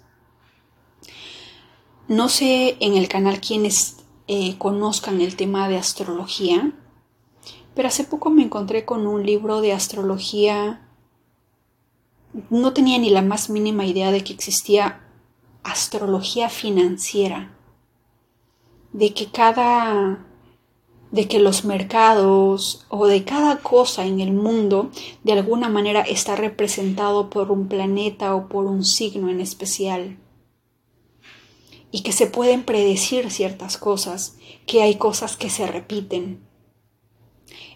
No 2.08 2.28
sé 2.28 2.78
en 2.80 2.96
el 2.96 3.08
canal 3.08 3.40
quienes 3.40 3.98
eh, 4.28 4.58
conozcan 4.58 5.22
el 5.22 5.36
tema 5.36 5.70
de 5.70 5.78
astrología, 5.78 6.74
pero 7.76 7.88
hace 7.88 8.04
poco 8.04 8.30
me 8.30 8.44
encontré 8.44 8.86
con 8.86 9.08
un 9.08 9.26
libro 9.26 9.62
de 9.62 9.74
astrología. 9.74 10.88
No 12.50 12.74
tenía 12.74 12.98
ni 12.98 13.10
la 13.10 13.22
más 13.22 13.50
mínima 13.50 13.86
idea 13.86 14.12
de 14.12 14.24
que 14.24 14.34
existía 14.34 15.02
astrología 15.64 16.50
financiera, 16.50 17.56
de 18.94 19.14
que 19.14 19.32
cada 19.32 20.26
de 21.12 21.28
que 21.28 21.40
los 21.40 21.66
mercados 21.66 22.86
o 22.90 23.08
de 23.08 23.24
cada 23.24 23.58
cosa 23.58 24.06
en 24.06 24.20
el 24.20 24.32
mundo 24.32 24.92
de 25.24 25.34
alguna 25.34 25.68
manera 25.68 26.02
está 26.02 26.36
representado 26.36 27.32
por 27.32 27.52
un 27.52 27.68
planeta 27.68 28.36
o 28.36 28.48
por 28.48 28.66
un 28.66 28.86
signo 28.86 29.30
en 29.30 29.42
especial 29.42 30.20
y 31.92 32.02
que 32.02 32.12
se 32.12 32.28
pueden 32.28 32.64
predecir 32.64 33.32
ciertas 33.32 33.78
cosas, 33.78 34.36
que 34.66 34.84
hay 34.84 34.96
cosas 34.96 35.38
que 35.38 35.50
se 35.50 35.66
repiten. 35.66 36.48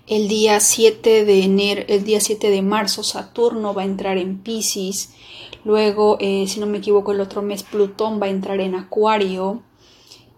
El 0.05 0.27
día 0.27 0.59
7 0.59 1.23
de 1.23 1.43
enero, 1.43 1.83
el 1.87 2.03
día 2.03 2.19
7 2.19 2.49
de 2.49 2.61
marzo 2.61 3.03
Saturno 3.03 3.73
va 3.73 3.83
a 3.83 3.85
entrar 3.85 4.17
en 4.17 4.39
Pisces 4.39 5.13
Luego, 5.65 6.17
eh, 6.19 6.45
si 6.47 6.59
no 6.59 6.65
me 6.65 6.79
equivoco, 6.79 7.11
el 7.11 7.21
otro 7.21 7.41
mes 7.41 7.63
Plutón 7.63 8.21
va 8.21 8.25
a 8.25 8.29
entrar 8.29 8.59
en 8.59 8.75
Acuario. 8.75 9.63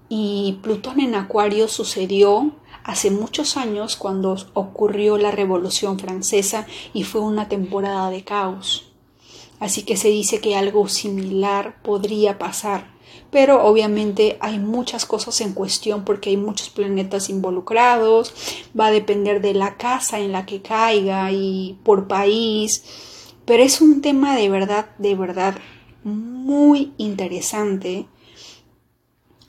Y 0.07 0.59
Plutón 0.61 0.99
en 0.99 1.15
Acuario 1.15 1.67
sucedió 1.67 2.51
hace 2.83 3.09
muchos 3.09 3.57
años 3.57 3.95
cuando 3.95 4.37
ocurrió 4.53 5.17
la 5.17 5.31
Revolución 5.31 5.97
Francesa 5.97 6.67
y 6.93 7.03
fue 7.03 7.21
una 7.21 7.49
temporada 7.49 8.11
de 8.11 8.23
caos. 8.23 8.91
Así 9.59 9.81
que 9.83 9.97
se 9.97 10.09
dice 10.09 10.39
que 10.41 10.55
algo 10.55 10.87
similar 10.89 11.81
podría 11.81 12.37
pasar. 12.37 12.94
Pero 13.31 13.65
obviamente 13.65 14.37
hay 14.39 14.59
muchas 14.59 15.05
cosas 15.05 15.41
en 15.41 15.53
cuestión 15.53 16.05
porque 16.05 16.29
hay 16.29 16.37
muchos 16.37 16.69
planetas 16.69 17.29
involucrados, 17.29 18.33
va 18.79 18.87
a 18.87 18.91
depender 18.91 19.41
de 19.41 19.53
la 19.53 19.77
casa 19.77 20.19
en 20.19 20.31
la 20.31 20.45
que 20.45 20.61
caiga 20.61 21.31
y 21.31 21.77
por 21.83 22.07
país 22.07 22.83
pero 23.45 23.61
es 23.61 23.79
un 23.79 24.01
tema 24.01 24.35
de 24.35 24.49
verdad, 24.49 24.89
de 24.97 25.15
verdad 25.15 25.55
muy 26.03 26.93
interesante. 26.97 28.07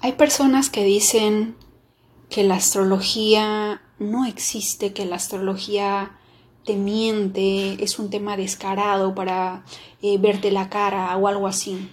Hay 0.00 0.12
personas 0.12 0.70
que 0.70 0.84
dicen 0.84 1.56
que 2.28 2.44
la 2.44 2.56
astrología 2.56 3.82
no 3.98 4.26
existe, 4.26 4.92
que 4.92 5.06
la 5.06 5.16
astrología 5.16 6.18
te 6.64 6.76
miente, 6.76 7.82
es 7.82 7.98
un 7.98 8.10
tema 8.10 8.36
descarado 8.36 9.14
para 9.14 9.64
eh, 10.02 10.18
verte 10.18 10.50
la 10.50 10.68
cara 10.68 11.16
o 11.16 11.26
algo 11.26 11.46
así. 11.46 11.88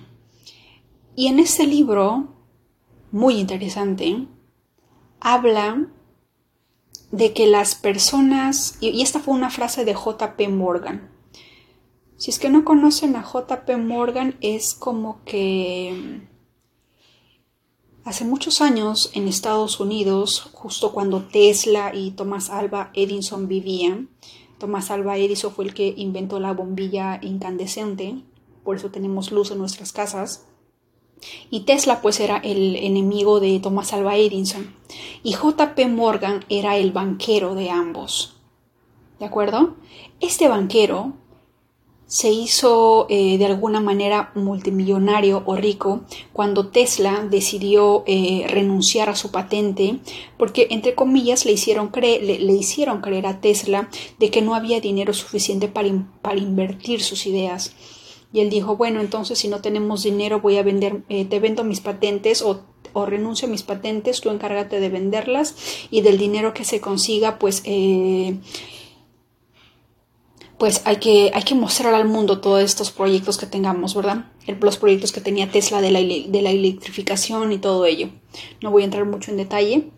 Y 1.16 1.28
en 1.28 1.40
este 1.40 1.68
libro, 1.68 2.34
muy 3.12 3.36
interesante, 3.36 4.28
habla 5.20 5.88
de 7.12 7.34
que 7.34 7.46
las 7.46 7.76
personas, 7.76 8.78
y 8.82 9.02
esta 9.04 9.20
fue 9.20 9.36
una 9.36 9.52
frase 9.52 9.86
de 9.86 9.94
JP 9.94 10.50
Morgan, 10.50 11.12
si 12.18 12.32
es 12.32 12.40
que 12.40 12.50
no 12.50 12.64
conocen 12.66 13.16
a 13.16 13.24
JP 13.24 13.78
Morgan, 13.78 14.38
es 14.42 14.74
como 14.74 15.24
que 15.24 16.22
hace 18.06 18.26
muchos 18.26 18.62
años 18.62 19.12
en 19.14 19.28
Estados 19.28 19.80
Unidos, 19.80 20.50
justo 20.54 20.94
cuando 20.94 21.24
Tesla 21.24 21.94
y 21.94 22.12
Thomas 22.12 22.50
Alva 22.50 22.92
Edison 22.94 23.48
vivían, 23.48 24.10
Thomas 24.58 24.90
Alva 24.90 25.18
Edison 25.18 25.52
fue 25.52 25.66
el 25.66 25.74
que 25.74 25.94
inventó 25.96 26.40
la 26.40 26.54
bombilla 26.54 27.20
incandescente, 27.22 28.24
por 28.64 28.78
eso 28.78 28.90
tenemos 28.90 29.32
luz 29.32 29.52
en 29.52 29.58
nuestras 29.60 29.92
casas. 29.92 30.48
Y 31.50 31.62
Tesla 31.62 32.02
pues 32.02 32.20
era 32.20 32.38
el 32.38 32.76
enemigo 32.76 33.40
de 33.40 33.60
Thomas 33.60 33.94
Alva 33.94 34.18
Edison. 34.18 34.74
Y 35.24 35.34
JP 35.34 35.88
Morgan 35.90 36.46
era 36.50 36.78
el 36.78 36.92
banquero 36.92 37.56
de 37.56 37.70
ambos. 37.70 38.36
¿De 39.20 39.26
acuerdo? 39.26 39.76
Este 40.20 40.48
banquero 40.48 41.14
se 42.14 42.30
hizo 42.30 43.08
eh, 43.10 43.40
de 43.40 43.46
alguna 43.48 43.80
manera 43.80 44.32
multimillonario 44.36 45.42
o 45.48 45.56
rico 45.56 46.02
cuando 46.32 46.68
Tesla 46.68 47.26
decidió 47.28 48.04
eh, 48.06 48.46
renunciar 48.50 49.10
a 49.10 49.16
su 49.16 49.32
patente 49.32 49.98
porque 50.38 50.68
entre 50.70 50.94
comillas 50.94 51.44
le 51.44 51.54
hicieron, 51.54 51.88
creer, 51.88 53.26
a 53.26 53.42
Tesla 53.42 53.90
de 54.20 54.30
que 54.30 54.44
no 54.44 54.54
había 54.54 54.80
dinero 54.80 55.12
suficiente 55.12 55.68
para, 55.68 55.88
invertir 56.38 57.02
sus 57.02 57.26
ideas 57.26 57.74
y 58.34 58.42
él 58.42 58.50
dijo 58.50 58.76
bueno 58.76 59.00
entonces 59.00 59.40
si 59.40 59.48
no 59.48 59.62
tenemos 59.62 60.04
dinero 60.04 60.42
voy 60.42 60.58
a 60.58 60.64
vender 60.64 61.04
eh, 61.08 61.24
te 61.24 61.40
vendo 61.40 61.64
mis 61.64 61.80
patentes 61.80 62.42
o 62.42 63.06
renuncio 63.06 63.48
a 63.48 63.52
mis 63.52 63.64
patentes, 63.64 64.22
tú 64.22 64.30
encárgate 64.30 64.80
de 64.80 64.90
venderlas 64.90 65.56
y 65.90 66.02
del 66.02 66.18
dinero 66.18 66.54
que 66.54 66.64
se 66.64 66.80
consiga, 66.80 67.40
pues 67.40 67.64
pues 70.58 70.82
hay 70.86 70.96
que, 70.98 71.32
hay 71.34 71.44
que 71.44 71.56
mostrar 71.56 71.94
al 71.94 72.08
mundo 72.08 72.40
todos 72.40 72.62
estos 72.62 72.92
proyectos 72.92 73.38
que 73.38 73.46
tengamos, 73.46 73.96
¿verdad? 73.96 74.28
los 74.62 74.78
proyectos 74.78 75.12
que 75.12 75.20
tenía 75.20 75.52
Tesla 75.52 75.82
de 75.82 75.92
la, 75.92 76.00
de 76.00 76.42
la 76.42 76.52
electrificación 76.52 77.52
y 77.52 77.58
todo 77.58 77.86
ello. 77.86 78.10
No 78.62 78.72
voy 78.72 78.84
a 78.84 78.86
entrar 78.86 79.06
mucho 79.06 79.32
en 79.32 79.38
detalle. 79.38 79.92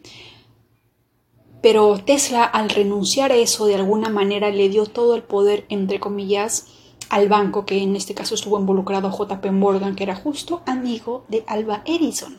Pero 1.61 1.99
Tesla 2.03 2.43
al 2.43 2.69
renunciar 2.69 3.31
a 3.31 3.35
eso 3.35 3.65
de 3.65 3.75
alguna 3.75 4.09
manera 4.09 4.49
le 4.49 4.69
dio 4.69 4.85
todo 4.85 5.15
el 5.15 5.23
poder, 5.23 5.65
entre 5.69 5.99
comillas, 5.99 6.67
al 7.09 7.29
banco 7.29 7.65
que 7.65 7.81
en 7.81 7.95
este 7.95 8.13
caso 8.13 8.35
estuvo 8.35 8.59
involucrado 8.59 9.11
JP 9.11 9.45
Morgan, 9.51 9.95
que 9.95 10.03
era 10.03 10.15
justo 10.15 10.61
amigo 10.65 11.25
de 11.27 11.43
Alba 11.47 11.81
Edison. 11.85 12.37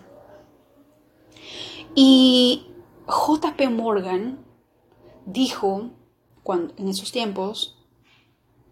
Y 1.95 2.67
JP 3.07 3.71
Morgan 3.71 4.45
dijo 5.25 5.91
cuando, 6.43 6.75
en 6.77 6.89
esos 6.89 7.13
tiempos 7.13 7.77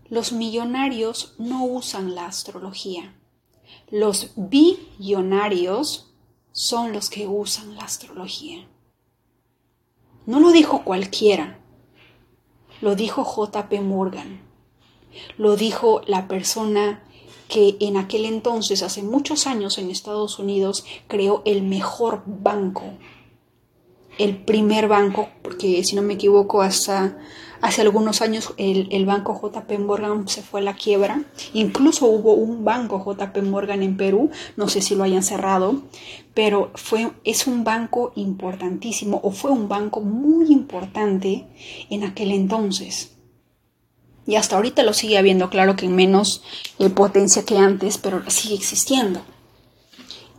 los 0.09 0.33
millonarios 0.33 1.35
no 1.39 1.65
usan 1.65 2.15
la 2.15 2.27
astrología. 2.27 3.17
Los 3.91 4.33
billonarios 4.37 6.15
son 6.53 6.93
los 6.93 7.11
que 7.11 7.27
usan 7.27 7.75
la 7.75 7.83
astrología. 7.83 8.69
No 10.27 10.41
lo 10.41 10.53
dijo 10.53 10.85
cualquiera, 10.85 11.61
lo 12.81 12.95
dijo 12.95 13.25
JP 13.25 13.81
Morgan, 13.83 14.41
lo 15.37 15.57
dijo 15.57 16.03
la 16.07 16.29
persona 16.29 17.03
que 17.49 17.77
en 17.81 17.97
aquel 17.97 18.25
entonces, 18.25 18.83
hace 18.83 19.03
muchos 19.03 19.47
años 19.47 19.79
en 19.79 19.91
Estados 19.91 20.39
Unidos, 20.39 20.85
creó 21.09 21.43
el 21.45 21.63
mejor 21.63 22.23
banco, 22.27 22.85
el 24.19 24.37
primer 24.37 24.89
banco, 24.89 25.29
porque 25.43 25.85
si 25.85 25.95
no 25.95 26.03
me 26.03 26.15
equivoco, 26.15 26.63
hasta 26.63 27.19
Hace 27.65 27.81
algunos 27.81 28.21
años 28.21 28.53
el, 28.59 29.07
banco 29.07 29.41
JP 29.41 29.79
Morgan 29.79 30.29
se 30.29 30.43
fue 30.43 30.61
a 30.61 30.63
la 30.63 30.75
quiebra. 30.75 31.23
Incluso 31.55 32.05
hubo 32.05 32.35
un 32.35 32.63
banco 32.63 33.03
JP 33.03 33.43
Morgan 33.43 33.83
en 33.83 33.97
Perú, 33.97 34.29
no 34.59 34.69
sé 34.69 34.83
si 34.83 34.95
lo 34.95 35.03
hayan 35.03 35.23
cerrado, 35.23 35.81
pero 36.35 36.73
fue, 36.75 37.11
es 37.25 37.47
un 37.47 37.65
banco 37.65 38.13
importantísimo 38.17 39.19
o 39.25 39.31
fue 39.31 39.51
un 39.51 39.67
banco 39.67 40.03
muy 40.03 40.53
importante 40.53 41.47
en 41.89 42.05
aquel 42.05 42.33
entonces. 42.33 43.14
Y 44.27 44.37
hasta 44.37 44.57
ahorita 44.57 44.83
lo 44.83 44.93
sigue 44.95 45.19
habiendo, 45.19 45.51
claro 45.51 45.77
que 45.77 45.87
en 45.87 45.97
menos 45.97 46.43
eh, 46.79 46.89
potencia 46.89 47.45
que 47.45 47.59
antes, 47.59 47.99
pero 47.99 48.29
sigue 48.31 48.55
existiendo. 48.55 49.23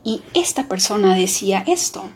Y 0.03 0.21
esta 0.33 0.67
persona 0.67 1.15
decía 1.15 1.63
esto. 1.67 2.09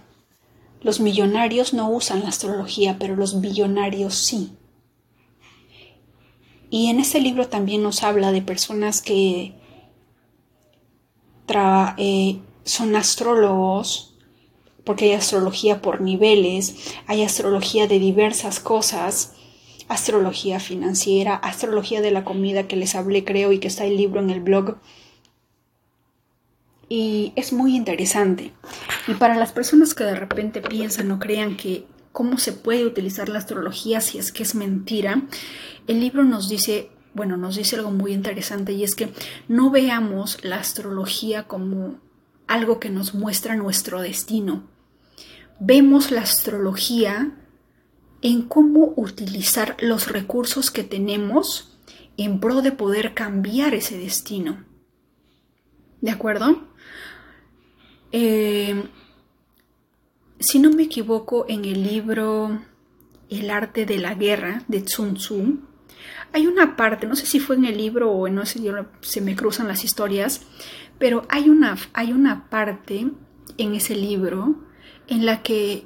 Los 0.82 1.00
millonarios 1.00 1.74
no 1.74 1.90
usan 1.90 2.22
la 2.22 2.30
astrología, 2.30 2.98
pero 3.00 3.16
los 3.16 3.42
billonarios 3.42 4.16
sí. 4.16 4.52
Y 6.70 6.88
en 6.88 7.00
este 7.00 7.20
libro 7.20 7.48
también 7.48 7.84
nos 7.84 8.04
habla 8.04 8.32
de 8.32 8.42
personas 8.42 9.02
que 9.02 9.56
eh, 11.98 12.40
son 12.64 12.96
astrólogos, 12.96 14.16
porque 14.84 15.06
hay 15.06 15.14
astrología 15.14 15.82
por 15.82 16.02
niveles, 16.02 16.94
hay 17.08 17.24
astrología 17.24 17.88
de 17.88 18.00
diversas 18.00 18.60
cosas, 18.60 19.34
astrología 19.90 20.60
financiera, 20.60 21.36
astrología 21.36 22.02
de 22.02 22.12
la 22.12 22.24
comida 22.24 22.68
que 22.68 22.76
les 22.76 22.96
hablé 22.96 23.26
creo 23.26 23.52
y 23.52 23.60
que 23.60 23.68
está 23.68 23.86
el 23.86 23.98
libro 23.98 24.22
en 24.22 24.30
el 24.30 24.40
blog. 24.40 24.78
Y 26.88 27.34
es 27.36 27.52
muy 27.52 27.76
interesante. 27.76 28.54
Y 29.08 29.16
para 29.16 29.36
las 29.36 29.52
personas 29.52 29.94
que 29.94 30.04
de 30.04 30.16
repente 30.16 30.62
piensan 30.62 31.12
o 31.12 31.20
crean 31.20 31.58
que 31.58 31.86
cómo 32.12 32.38
se 32.38 32.54
puede 32.54 32.86
utilizar 32.86 33.30
la 33.30 33.40
astrología 33.40 34.00
si 34.00 34.18
es 34.18 34.32
que 34.32 34.44
es 34.44 34.56
mentira, 34.56 35.24
el 35.88 36.00
libro 36.00 36.24
nos 36.24 36.50
dice, 36.50 36.90
bueno, 37.14 37.36
nos 37.36 37.56
dice 37.56 37.76
algo 37.76 37.92
muy 37.92 38.14
interesante 38.14 38.74
y 38.74 38.84
es 38.84 38.96
que 38.96 39.10
no 39.48 39.72
veamos 39.72 40.44
la 40.44 40.58
astrología 40.58 41.44
como 41.44 42.00
algo 42.48 42.80
que 42.80 42.90
nos 42.90 43.14
muestra 43.14 43.56
nuestro 43.56 44.02
destino. 44.02 44.64
Vemos 45.60 46.12
la 46.12 46.22
astrología 46.22 47.32
en 48.22 48.44
cómo 48.44 48.94
utilizar 48.96 49.78
los 49.80 50.12
recursos 50.12 50.72
que 50.72 50.84
tenemos 50.84 51.78
en 52.18 52.40
pro 52.40 52.62
de 52.62 52.72
poder 52.72 53.14
cambiar 53.14 53.74
ese 53.74 53.98
destino. 53.98 54.66
¿De 56.02 56.12
acuerdo? 56.12 56.68
Eh, 58.12 58.84
si 60.40 60.60
no 60.60 60.70
me 60.72 60.84
equivoco, 60.84 61.46
en 61.48 61.66
el 61.66 61.84
libro 61.84 62.62
El 63.30 63.50
arte 63.50 63.86
de 63.86 64.00
la 64.00 64.16
guerra 64.16 64.64
de 64.68 64.88
Sun 64.88 65.16
Tzu, 65.16 65.60
hay 66.32 66.48
una 66.48 66.76
parte, 66.76 67.08
no 67.08 67.16
sé 67.16 67.26
si 67.26 67.40
fue 67.40 67.56
en 67.56 67.66
el 67.66 67.78
libro 67.78 68.12
o 68.12 68.28
no 68.30 68.46
sé, 68.46 68.60
se 69.02 69.22
me 69.22 69.36
cruzan 69.36 69.68
las 69.68 69.84
historias, 69.84 70.42
pero 70.98 71.26
hay 71.30 71.50
una, 71.50 71.78
hay 71.94 72.12
una 72.12 72.50
parte 72.50 73.08
en 73.58 73.76
ese 73.76 73.96
libro 73.96 74.56
en 75.08 75.26
la 75.26 75.42
que 75.42 75.86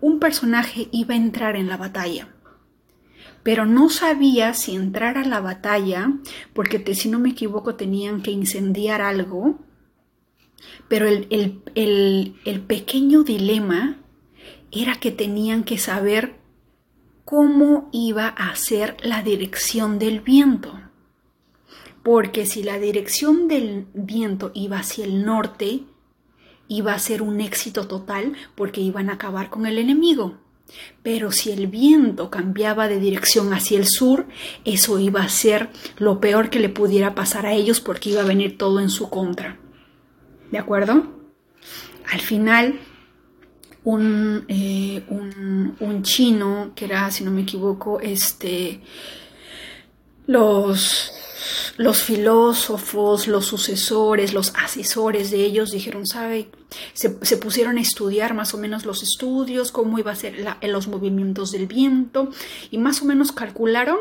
un 0.00 0.18
personaje 0.18 0.88
iba 0.92 1.14
a 1.14 1.18
entrar 1.18 1.56
en 1.56 1.68
la 1.68 1.76
batalla, 1.76 2.28
pero 3.42 3.66
no 3.66 3.88
sabía 3.90 4.54
si 4.54 4.74
entrar 4.74 5.18
a 5.18 5.24
la 5.24 5.40
batalla, 5.40 6.12
porque 6.52 6.94
si 6.94 7.08
no 7.08 7.18
me 7.18 7.30
equivoco 7.30 7.74
tenían 7.74 8.22
que 8.22 8.30
incendiar 8.30 9.02
algo, 9.02 9.58
pero 10.88 11.06
el, 11.06 11.26
el 11.74 12.60
pequeño 12.66 13.22
dilema 13.22 13.96
era 14.70 14.94
que 14.96 15.10
tenían 15.10 15.64
que 15.64 15.78
saber 15.78 16.40
cómo 17.24 17.88
iba 17.92 18.26
a 18.26 18.54
ser 18.56 18.96
la 19.02 19.22
dirección 19.22 19.98
del 19.98 20.20
viento. 20.20 20.80
Porque 22.02 22.44
si 22.46 22.62
la 22.62 22.78
dirección 22.78 23.46
del 23.46 23.86
viento 23.94 24.50
iba 24.54 24.78
hacia 24.78 25.04
el 25.04 25.24
norte, 25.24 25.84
iba 26.70 26.94
a 26.94 26.98
ser 27.00 27.20
un 27.20 27.40
éxito 27.40 27.88
total 27.88 28.32
porque 28.54 28.80
iban 28.80 29.10
a 29.10 29.14
acabar 29.14 29.50
con 29.50 29.66
el 29.66 29.76
enemigo. 29.76 30.38
Pero 31.02 31.32
si 31.32 31.50
el 31.50 31.66
viento 31.66 32.30
cambiaba 32.30 32.86
de 32.86 33.00
dirección 33.00 33.52
hacia 33.52 33.76
el 33.76 33.88
sur, 33.88 34.26
eso 34.64 35.00
iba 35.00 35.20
a 35.20 35.28
ser 35.28 35.68
lo 35.98 36.20
peor 36.20 36.48
que 36.48 36.60
le 36.60 36.68
pudiera 36.68 37.16
pasar 37.16 37.44
a 37.44 37.52
ellos 37.52 37.80
porque 37.80 38.10
iba 38.10 38.22
a 38.22 38.24
venir 38.24 38.56
todo 38.56 38.78
en 38.78 38.88
su 38.88 39.10
contra. 39.10 39.58
¿De 40.52 40.58
acuerdo? 40.58 41.02
Al 42.12 42.20
final, 42.20 42.78
un, 43.82 44.44
eh, 44.46 45.02
un, 45.08 45.74
un 45.80 46.02
chino, 46.04 46.70
que 46.76 46.84
era, 46.84 47.10
si 47.10 47.24
no 47.24 47.32
me 47.32 47.42
equivoco, 47.42 47.98
este, 47.98 48.80
los 50.30 51.12
los 51.76 52.02
filósofos, 52.02 53.26
los 53.26 53.46
sucesores, 53.46 54.34
los 54.34 54.52
asesores 54.54 55.30
de 55.30 55.44
ellos 55.44 55.70
dijeron, 55.70 56.06
¿sabe? 56.06 56.50
Se, 56.92 57.08
pusieron 57.38 57.78
a 57.78 57.80
estudiar 57.80 58.34
más 58.34 58.52
o 58.52 58.58
menos 58.58 58.84
los 58.84 59.02
estudios, 59.02 59.72
cómo 59.72 59.98
iba 59.98 60.12
a 60.12 60.16
ser 60.16 60.44
los 60.62 60.88
movimientos 60.88 61.52
del 61.52 61.66
viento 61.66 62.28
y 62.70 62.76
más 62.76 63.00
o 63.00 63.06
menos 63.06 63.32
calcularon 63.32 63.96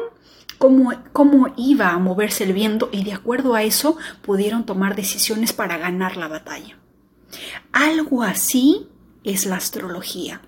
cómo, 0.57 0.91
cómo 1.13 1.53
iba 1.55 1.91
a 1.91 1.99
moverse 1.99 2.43
el 2.43 2.51
viento 2.51 2.89
y 2.91 3.05
de 3.05 3.13
acuerdo 3.13 3.55
a 3.55 3.63
eso 3.63 3.97
pudieron 4.21 4.65
tomar 4.65 4.97
decisiones 4.97 5.53
para 5.53 5.77
ganar 5.77 6.17
la 6.17 6.27
batalla. 6.27 6.77
Algo 7.71 8.23
así 8.23 8.89
es 9.23 9.45
la 9.45 9.55
astrología. 9.55 10.41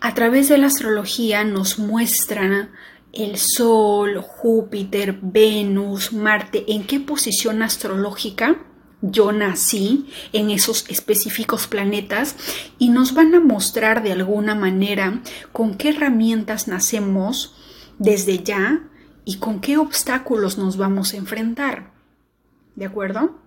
A 0.00 0.14
través 0.14 0.48
de 0.48 0.58
la 0.58 0.66
astrología 0.66 1.42
nos 1.44 1.78
muestran 1.78 2.70
el 3.12 3.36
Sol, 3.36 4.20
Júpiter, 4.20 5.18
Venus, 5.20 6.12
Marte, 6.12 6.64
en 6.68 6.84
qué 6.84 7.00
posición 7.00 7.62
astrológica 7.62 8.58
yo 9.02 9.32
nací 9.32 10.06
en 10.32 10.50
esos 10.50 10.88
específicos 10.88 11.66
planetas 11.66 12.36
y 12.78 12.88
nos 12.88 13.14
van 13.14 13.34
a 13.34 13.40
mostrar 13.40 14.02
de 14.02 14.12
alguna 14.12 14.54
manera 14.54 15.20
con 15.50 15.76
qué 15.76 15.90
herramientas 15.90 16.68
nacemos 16.68 17.54
desde 17.98 18.42
ya 18.42 18.88
y 19.24 19.38
con 19.38 19.60
qué 19.60 19.76
obstáculos 19.76 20.56
nos 20.56 20.76
vamos 20.76 21.12
a 21.12 21.16
enfrentar. 21.16 21.92
¿De 22.76 22.86
acuerdo? 22.86 23.38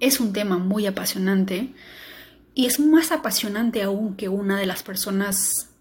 Es 0.00 0.20
un 0.20 0.32
tema 0.32 0.56
muy 0.56 0.86
apasionante 0.86 1.74
y 2.54 2.66
es 2.66 2.80
más 2.80 3.12
apasionante 3.12 3.82
aún 3.82 4.16
que 4.16 4.30
una 4.30 4.58
de 4.58 4.66
las 4.66 4.82
personas 4.82 5.71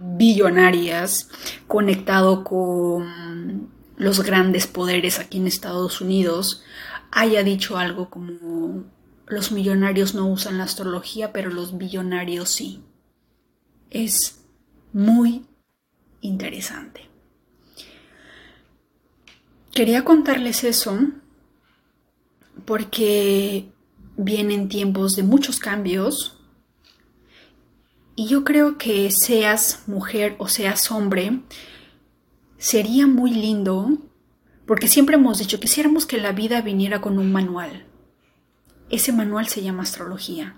billonarias 0.00 1.28
conectado 1.68 2.42
con 2.42 3.70
los 3.96 4.22
grandes 4.22 4.66
poderes 4.66 5.18
aquí 5.18 5.38
en 5.38 5.46
Estados 5.46 6.00
Unidos 6.00 6.62
haya 7.10 7.42
dicho 7.42 7.76
algo 7.76 8.08
como 8.08 8.84
los 9.26 9.52
millonarios 9.52 10.14
no 10.14 10.26
usan 10.26 10.58
la 10.58 10.64
astrología, 10.64 11.32
pero 11.32 11.50
los 11.50 11.78
billonarios 11.78 12.50
sí. 12.50 12.82
Es 13.90 14.42
muy 14.92 15.46
interesante. 16.20 17.08
Quería 19.72 20.04
contarles 20.04 20.64
eso 20.64 20.98
porque 22.64 23.70
vienen 24.16 24.68
tiempos 24.68 25.12
de 25.12 25.22
muchos 25.22 25.60
cambios 25.60 26.39
y 28.20 28.26
yo 28.26 28.44
creo 28.44 28.76
que 28.76 29.10
seas 29.10 29.84
mujer 29.86 30.36
o 30.36 30.46
seas 30.46 30.90
hombre, 30.90 31.40
sería 32.58 33.06
muy 33.06 33.30
lindo, 33.30 33.96
porque 34.66 34.88
siempre 34.88 35.14
hemos 35.14 35.38
dicho, 35.38 35.58
quisiéramos 35.58 36.04
que 36.04 36.18
la 36.18 36.32
vida 36.32 36.60
viniera 36.60 37.00
con 37.00 37.18
un 37.18 37.32
manual. 37.32 37.86
Ese 38.90 39.10
manual 39.10 39.48
se 39.48 39.62
llama 39.62 39.84
astrología. 39.84 40.56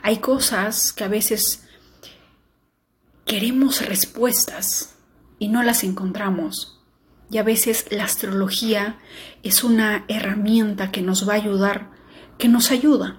Hay 0.00 0.18
cosas 0.18 0.92
que 0.92 1.02
a 1.02 1.08
veces 1.08 1.66
queremos 3.24 3.84
respuestas 3.84 4.94
y 5.40 5.48
no 5.48 5.64
las 5.64 5.82
encontramos. 5.82 6.80
Y 7.32 7.38
a 7.38 7.42
veces 7.42 7.86
la 7.90 8.04
astrología 8.04 9.00
es 9.42 9.64
una 9.64 10.04
herramienta 10.06 10.92
que 10.92 11.02
nos 11.02 11.28
va 11.28 11.32
a 11.32 11.38
ayudar, 11.38 11.90
que 12.38 12.46
nos 12.46 12.70
ayuda, 12.70 13.18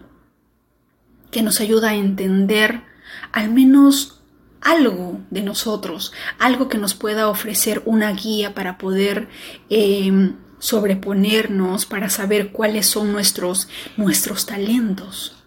que 1.31 1.41
nos 1.41 1.59
ayuda 1.59 1.89
a 1.89 1.95
entender 1.95 2.94
al 3.35 3.51
menos 3.51 4.21
algo 4.61 5.19
de 5.29 5.41
nosotros, 5.41 6.13
algo 6.39 6.69
que 6.69 6.77
nos 6.77 6.95
pueda 6.95 7.27
ofrecer 7.27 7.83
una 7.85 8.13
guía 8.13 8.55
para 8.55 8.77
poder 8.77 9.27
em, 9.69 10.37
sobreponernos, 10.57 11.85
para 11.85 12.09
saber 12.09 12.53
cuáles 12.53 12.87
son 12.87 13.11
nuestros, 13.11 13.67
nuestros 13.97 14.45
talentos. 14.45 15.43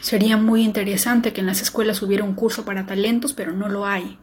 Sería 0.00 0.36
muy 0.36 0.64
interesante 0.64 1.32
que 1.32 1.42
en 1.42 1.46
las 1.46 1.62
escuelas 1.62 2.02
hubiera 2.02 2.24
un 2.24 2.34
curso 2.34 2.64
para 2.64 2.86
talentos, 2.86 3.32
pero 3.32 3.52
no 3.52 3.68
lo 3.68 3.86
hay. 3.86 4.18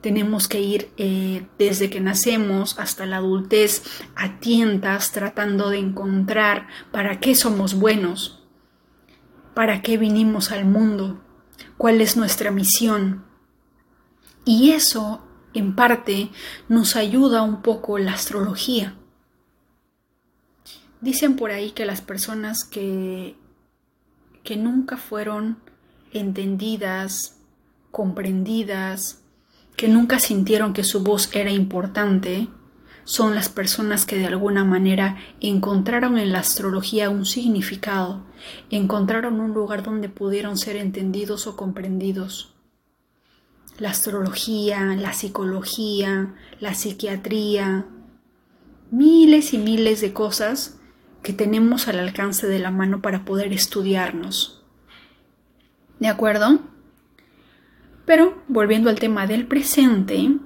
Tenemos 0.00 0.48
que 0.48 0.62
ir 0.62 0.88
eh, 0.96 1.46
desde 1.58 1.90
que 1.90 2.00
nacemos 2.00 2.78
hasta 2.78 3.04
la 3.04 3.18
adultez 3.18 3.82
a 4.16 4.40
tientas 4.40 5.12
tratando 5.12 5.68
de 5.68 5.78
encontrar 5.78 6.66
para 6.90 7.20
qué 7.20 7.34
somos 7.34 7.74
buenos, 7.74 8.42
para 9.52 9.82
qué 9.82 9.98
vinimos 9.98 10.50
al 10.50 10.64
mundo, 10.64 11.20
cuál 11.76 12.00
es 12.00 12.16
nuestra 12.16 12.50
misión. 12.50 13.24
Y 14.44 14.70
eso, 14.72 15.22
en 15.54 15.74
parte, 15.74 16.30
nos 16.68 16.96
ayuda 16.96 17.42
un 17.42 17.62
poco 17.62 17.98
la 17.98 18.14
astrología. 18.14 18.96
Dicen 21.00 21.36
por 21.36 21.50
ahí 21.50 21.72
que 21.72 21.84
las 21.84 22.00
personas 22.00 22.64
que, 22.64 23.36
que 24.44 24.56
nunca 24.56 24.96
fueron 24.96 25.58
entendidas, 26.12 27.36
comprendidas, 27.90 29.22
que 29.76 29.88
nunca 29.88 30.20
sintieron 30.20 30.72
que 30.72 30.84
su 30.84 31.02
voz 31.02 31.28
era 31.34 31.50
importante, 31.50 32.48
son 33.04 33.34
las 33.34 33.48
personas 33.48 34.06
que 34.06 34.16
de 34.16 34.26
alguna 34.26 34.64
manera 34.64 35.16
encontraron 35.40 36.18
en 36.18 36.32
la 36.32 36.40
astrología 36.40 37.10
un 37.10 37.26
significado, 37.26 38.24
encontraron 38.70 39.40
un 39.40 39.52
lugar 39.52 39.82
donde 39.82 40.08
pudieron 40.08 40.56
ser 40.56 40.76
entendidos 40.76 41.46
o 41.46 41.56
comprendidos. 41.56 42.54
La 43.78 43.90
astrología, 43.90 44.80
la 44.96 45.12
psicología, 45.12 46.34
la 46.60 46.74
psiquiatría, 46.74 47.86
miles 48.90 49.54
y 49.54 49.58
miles 49.58 50.00
de 50.00 50.12
cosas 50.12 50.78
que 51.22 51.32
tenemos 51.32 51.88
al 51.88 51.98
alcance 51.98 52.46
de 52.46 52.58
la 52.58 52.70
mano 52.70 53.00
para 53.00 53.24
poder 53.24 53.52
estudiarnos. 53.52 54.62
¿De 55.98 56.08
acuerdo? 56.08 56.60
Pero 58.04 58.42
volviendo 58.48 58.90
al 58.90 58.98
tema 58.98 59.26
del 59.26 59.46
presente, 59.46 60.36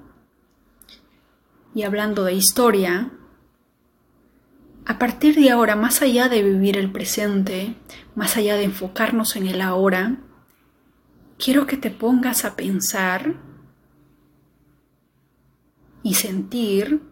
y 1.77 1.83
hablando 1.83 2.25
de 2.25 2.33
historia, 2.33 3.13
a 4.87 4.99
partir 4.99 5.35
de 5.35 5.51
ahora, 5.51 5.77
más 5.77 6.01
allá 6.01 6.31
de 6.31 6.43
vivir 6.43 6.79
el 6.79 6.91
presente, 6.91 7.77
más 8.15 8.39
allá 8.39 8.57
de 8.57 8.65
enfocarnos 8.65 9.37
en 9.37 9.47
el 9.47 9.61
ahora, 9.61 10.17
quiero 11.39 11.67
que 11.67 11.77
te 11.77 11.91
pongas 11.91 12.47
a 12.47 12.57
pensar 12.57 13.35
y 16.03 16.15
sentir 16.15 17.03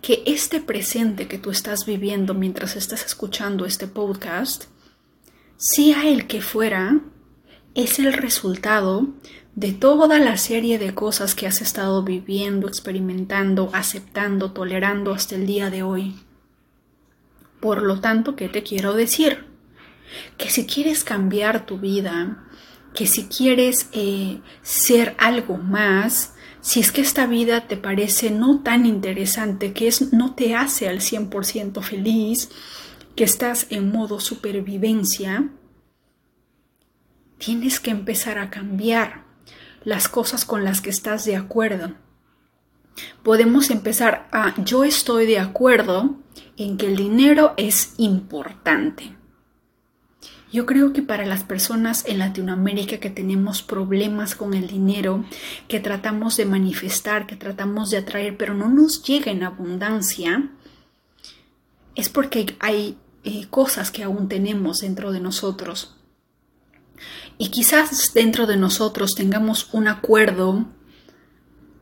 que 0.00 0.22
este 0.24 0.60
presente 0.60 1.26
que 1.26 1.38
tú 1.38 1.50
estás 1.50 1.86
viviendo 1.86 2.32
mientras 2.32 2.76
estás 2.76 3.04
escuchando 3.04 3.66
este 3.66 3.88
podcast, 3.88 4.66
sea 5.56 6.06
el 6.06 6.28
que 6.28 6.40
fuera, 6.40 7.00
es 7.74 7.98
el 7.98 8.12
resultado 8.12 9.08
de 9.56 9.72
toda 9.72 10.18
la 10.18 10.36
serie 10.36 10.78
de 10.78 10.94
cosas 10.94 11.34
que 11.34 11.46
has 11.46 11.60
estado 11.60 12.02
viviendo, 12.02 12.66
experimentando, 12.66 13.70
aceptando, 13.72 14.52
tolerando 14.52 15.12
hasta 15.12 15.36
el 15.36 15.46
día 15.46 15.70
de 15.70 15.82
hoy. 15.82 16.16
Por 17.60 17.82
lo 17.82 18.00
tanto, 18.00 18.34
¿qué 18.34 18.48
te 18.48 18.62
quiero 18.62 18.94
decir? 18.94 19.46
Que 20.36 20.50
si 20.50 20.66
quieres 20.66 21.04
cambiar 21.04 21.66
tu 21.66 21.78
vida, 21.78 22.44
que 22.94 23.06
si 23.06 23.26
quieres 23.26 23.88
eh, 23.92 24.40
ser 24.62 25.14
algo 25.18 25.56
más, 25.56 26.34
si 26.60 26.80
es 26.80 26.90
que 26.90 27.00
esta 27.00 27.26
vida 27.26 27.68
te 27.68 27.76
parece 27.76 28.30
no 28.30 28.60
tan 28.60 28.86
interesante, 28.86 29.72
que 29.72 29.86
es, 29.86 30.12
no 30.12 30.34
te 30.34 30.56
hace 30.56 30.88
al 30.88 30.98
100% 30.98 31.80
feliz, 31.82 32.50
que 33.14 33.24
estás 33.24 33.66
en 33.70 33.92
modo 33.92 34.18
supervivencia, 34.18 35.48
tienes 37.38 37.78
que 37.78 37.90
empezar 37.90 38.38
a 38.38 38.50
cambiar 38.50 39.23
las 39.84 40.08
cosas 40.08 40.44
con 40.44 40.64
las 40.64 40.80
que 40.80 40.90
estás 40.90 41.24
de 41.24 41.36
acuerdo. 41.36 41.92
Podemos 43.22 43.70
empezar 43.70 44.28
a 44.32 44.54
yo 44.62 44.84
estoy 44.84 45.26
de 45.26 45.38
acuerdo 45.38 46.16
en 46.56 46.76
que 46.76 46.86
el 46.86 46.96
dinero 46.96 47.54
es 47.56 47.94
importante. 47.98 49.16
Yo 50.52 50.66
creo 50.66 50.92
que 50.92 51.02
para 51.02 51.26
las 51.26 51.42
personas 51.42 52.04
en 52.06 52.20
Latinoamérica 52.20 52.98
que 52.98 53.10
tenemos 53.10 53.62
problemas 53.62 54.36
con 54.36 54.54
el 54.54 54.68
dinero, 54.68 55.24
que 55.66 55.80
tratamos 55.80 56.36
de 56.36 56.44
manifestar, 56.44 57.26
que 57.26 57.34
tratamos 57.34 57.90
de 57.90 57.96
atraer, 57.96 58.36
pero 58.36 58.54
no 58.54 58.68
nos 58.68 59.02
llega 59.02 59.32
en 59.32 59.42
abundancia, 59.42 60.52
es 61.96 62.08
porque 62.08 62.54
hay 62.60 62.96
eh, 63.24 63.46
cosas 63.50 63.90
que 63.90 64.04
aún 64.04 64.28
tenemos 64.28 64.78
dentro 64.78 65.10
de 65.10 65.18
nosotros. 65.18 65.96
Y 67.38 67.48
quizás 67.48 68.12
dentro 68.14 68.46
de 68.46 68.56
nosotros 68.56 69.14
tengamos 69.14 69.72
un 69.72 69.88
acuerdo 69.88 70.66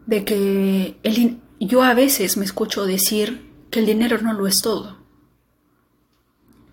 de 0.07 0.25
que 0.25 0.99
el, 1.03 1.41
yo 1.61 1.83
a 1.83 1.95
veces 1.95 2.37
me 2.37 2.45
escucho 2.45 2.87
decir 2.87 3.51
que 3.71 3.81
el 3.81 3.87
dinero 3.87 4.19
no 4.21 4.33
lo 4.33 4.47
es 4.47 4.63
todo. 4.63 5.03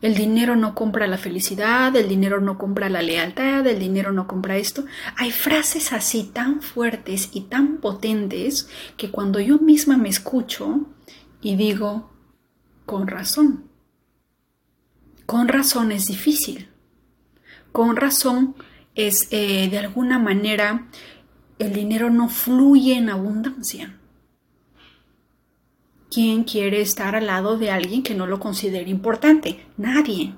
El 0.02 0.16
dinero 0.16 0.56
no 0.56 0.76
compra 0.76 1.08
la 1.08 1.18
felicidad, 1.18 1.94
el 1.94 2.08
dinero 2.08 2.40
no 2.40 2.58
compra 2.58 2.90
la 2.90 3.02
lealtad, 3.02 3.68
el 3.68 3.80
dinero 3.80 4.14
no 4.14 4.28
compra 4.28 4.56
esto. 4.56 4.86
Hay 5.18 5.32
frases 5.32 5.92
así 5.92 6.24
tan 6.24 6.62
fuertes 6.62 7.32
y 7.34 7.42
tan 7.42 7.78
potentes 7.78 8.70
que 8.96 9.12
cuando 9.12 9.42
yo 9.42 9.60
misma 9.60 9.98
me 9.98 10.08
escucho 10.08 10.86
y 11.42 11.58
digo, 11.58 12.14
con 12.86 13.08
razón, 13.08 13.66
con 15.26 15.50
razón 15.50 15.92
es 15.92 16.08
difícil, 16.08 16.70
con 17.74 17.98
razón 17.98 18.56
es 18.96 19.28
eh, 19.32 19.70
de 19.70 19.78
alguna 19.78 20.20
manera 20.20 20.88
el 21.60 21.74
dinero 21.74 22.10
no 22.10 22.30
fluye 22.30 22.96
en 22.96 23.10
abundancia. 23.10 24.00
¿Quién 26.10 26.44
quiere 26.44 26.82
estar 26.82 27.16
al 27.16 27.28
lado 27.28 27.58
de 27.58 27.70
alguien 27.70 28.02
que 28.02 28.16
no 28.16 28.26
lo 28.26 28.40
considere 28.40 28.90
importante? 28.90 29.66
Nadie. 29.78 30.34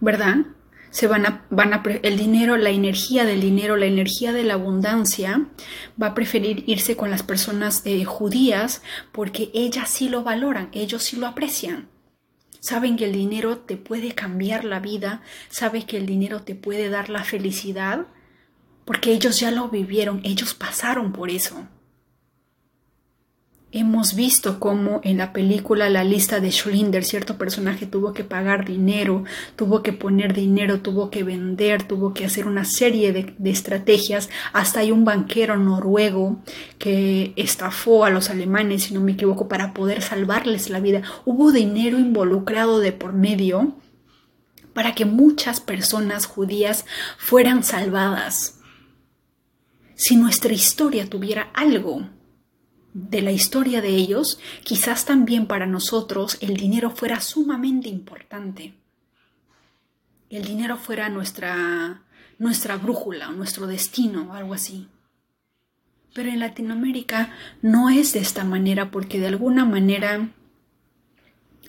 ¿Verdad? 0.00 0.46
Se 0.90 1.06
van 1.06 1.26
a, 1.26 1.46
van 1.50 1.72
a, 1.72 1.82
el 2.02 2.18
dinero, 2.18 2.56
la 2.56 2.70
energía 2.70 3.24
del 3.24 3.40
dinero, 3.40 3.76
la 3.76 3.86
energía 3.86 4.32
de 4.32 4.44
la 4.44 4.54
abundancia, 4.54 5.46
va 6.00 6.08
a 6.08 6.14
preferir 6.14 6.64
irse 6.66 6.96
con 6.96 7.10
las 7.10 7.22
personas 7.22 7.82
eh, 7.84 8.04
judías 8.04 8.82
porque 9.10 9.50
ellas 9.54 9.88
sí 9.88 10.08
lo 10.08 10.22
valoran, 10.22 10.68
ellos 10.72 11.02
sí 11.02 11.16
lo 11.16 11.26
aprecian. 11.26 11.88
Saben 12.62 12.96
que 12.96 13.06
el 13.06 13.12
dinero 13.12 13.58
te 13.58 13.76
puede 13.76 14.14
cambiar 14.14 14.64
la 14.64 14.78
vida, 14.78 15.20
saben 15.48 15.82
que 15.82 15.96
el 15.96 16.06
dinero 16.06 16.44
te 16.44 16.54
puede 16.54 16.90
dar 16.90 17.08
la 17.08 17.24
felicidad, 17.24 18.06
porque 18.84 19.10
ellos 19.10 19.40
ya 19.40 19.50
lo 19.50 19.68
vivieron, 19.68 20.20
ellos 20.22 20.54
pasaron 20.54 21.12
por 21.12 21.28
eso. 21.28 21.66
Hemos 23.74 24.14
visto 24.14 24.60
cómo 24.60 25.00
en 25.02 25.16
la 25.16 25.32
película 25.32 25.88
La 25.88 26.04
lista 26.04 26.40
de 26.40 26.52
Schlinder 26.52 27.04
cierto 27.04 27.38
personaje 27.38 27.86
tuvo 27.86 28.12
que 28.12 28.22
pagar 28.22 28.66
dinero, 28.66 29.24
tuvo 29.56 29.82
que 29.82 29.94
poner 29.94 30.34
dinero, 30.34 30.80
tuvo 30.80 31.08
que 31.08 31.24
vender, 31.24 31.82
tuvo 31.82 32.12
que 32.12 32.26
hacer 32.26 32.46
una 32.46 32.66
serie 32.66 33.14
de, 33.14 33.34
de, 33.38 33.50
estrategias. 33.50 34.28
Hasta 34.52 34.80
hay 34.80 34.90
un 34.90 35.06
banquero 35.06 35.56
noruego 35.56 36.42
que 36.76 37.32
estafó 37.36 38.04
a 38.04 38.10
los 38.10 38.28
alemanes, 38.28 38.82
si 38.82 38.94
no 38.94 39.00
me 39.00 39.12
equivoco, 39.12 39.48
para 39.48 39.72
poder 39.72 40.02
salvarles 40.02 40.68
la 40.68 40.80
vida. 40.80 41.00
Hubo 41.24 41.50
dinero 41.50 41.98
involucrado 41.98 42.78
de 42.78 42.92
por 42.92 43.14
medio 43.14 43.74
para 44.74 44.94
que 44.94 45.06
muchas 45.06 45.60
personas 45.60 46.26
judías 46.26 46.84
fueran 47.16 47.64
salvadas. 47.64 48.58
Si 49.94 50.16
nuestra 50.16 50.52
historia 50.52 51.08
tuviera 51.08 51.48
algo 51.54 52.06
de 52.94 53.22
la 53.22 53.32
historia 53.32 53.80
de 53.80 53.88
ellos, 53.88 54.38
quizás 54.64 55.04
también 55.04 55.46
para 55.46 55.66
nosotros 55.66 56.36
el 56.40 56.56
dinero 56.56 56.90
fuera 56.90 57.20
sumamente 57.20 57.88
importante. 57.88 58.74
El 60.28 60.44
dinero 60.44 60.76
fuera 60.76 61.08
nuestra, 61.08 62.02
nuestra 62.38 62.76
brújula, 62.76 63.28
nuestro 63.30 63.66
destino, 63.66 64.34
algo 64.34 64.54
así. 64.54 64.88
Pero 66.14 66.28
en 66.28 66.40
Latinoamérica 66.40 67.34
no 67.62 67.88
es 67.88 68.12
de 68.12 68.20
esta 68.20 68.44
manera 68.44 68.90
porque 68.90 69.18
de 69.18 69.28
alguna 69.28 69.64
manera, 69.64 70.28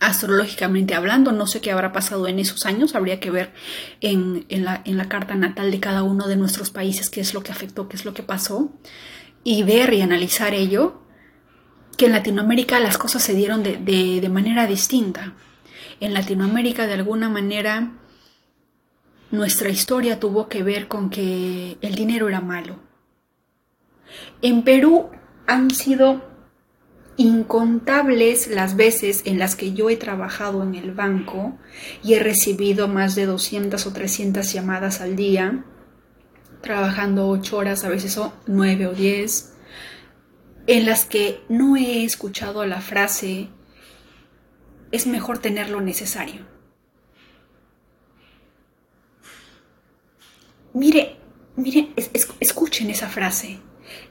astrológicamente 0.01 0.95
hablando, 0.95 1.31
no 1.31 1.47
sé 1.47 1.61
qué 1.61 1.71
habrá 1.71 1.93
pasado 1.93 2.27
en 2.27 2.39
esos 2.39 2.65
años, 2.65 2.95
habría 2.95 3.21
que 3.21 3.31
ver 3.31 3.53
en, 4.01 4.45
en, 4.49 4.65
la, 4.65 4.81
en 4.83 4.97
la 4.97 5.07
carta 5.07 5.35
natal 5.35 5.71
de 5.71 5.79
cada 5.79 6.03
uno 6.03 6.27
de 6.27 6.35
nuestros 6.35 6.69
países 6.69 7.09
qué 7.09 7.21
es 7.21 7.33
lo 7.33 7.43
que 7.43 7.53
afectó, 7.53 7.87
qué 7.87 7.95
es 7.95 8.03
lo 8.03 8.13
que 8.13 8.23
pasó, 8.23 8.73
y 9.45 9.63
ver 9.63 9.93
y 9.93 10.01
analizar 10.01 10.53
ello 10.53 11.02
que 11.97 12.05
en 12.07 12.11
Latinoamérica 12.11 12.79
las 12.79 12.97
cosas 12.97 13.23
se 13.23 13.33
dieron 13.33 13.63
de, 13.63 13.77
de, 13.77 14.29
manera 14.29 14.67
distinta. 14.67 15.33
En 15.99 16.13
Latinoamérica, 16.13 16.87
de 16.87 16.93
alguna 16.93 17.29
manera, 17.29 17.93
nuestra 19.31 19.69
historia 19.69 20.19
tuvo 20.19 20.47
que 20.47 20.63
ver 20.63 20.87
con 20.87 21.09
que 21.09 21.77
el 21.81 21.95
dinero 21.95 22.27
era 22.27 22.41
malo. 22.41 22.79
En 24.41 24.63
Perú 24.63 25.09
han 25.47 25.71
sido 25.71 26.31
incontables 27.15 28.47
las 28.47 28.75
veces 28.75 29.21
en 29.25 29.37
las 29.37 29.55
que 29.55 29.73
yo 29.73 29.89
he 29.89 29.97
trabajado 29.97 30.63
en 30.63 30.73
el 30.73 30.91
banco 30.93 31.57
y 32.03 32.15
he 32.15 32.19
recibido 32.19 32.87
más 32.87 33.13
de 33.13 33.27
200 33.27 33.85
o 33.85 33.93
300 33.93 34.51
llamadas 34.51 34.99
al 34.99 35.15
día, 35.15 35.63
trabajando 36.61 37.29
8 37.29 37.55
horas, 37.55 37.83
a 37.83 37.89
veces 37.89 38.13
son 38.13 38.31
9 38.47 38.87
o 38.87 38.93
10 38.93 39.52
en 40.67 40.85
las 40.85 41.05
que 41.05 41.41
no 41.49 41.75
he 41.75 42.03
escuchado 42.03 42.65
la 42.65 42.81
frase 42.81 43.49
es 44.91 45.07
mejor 45.07 45.39
tener 45.39 45.69
lo 45.69 45.81
necesario. 45.81 46.45
Mire, 50.73 51.17
mire, 51.55 51.89
escuchen 52.39 52.89
esa 52.89 53.09
frase. 53.09 53.59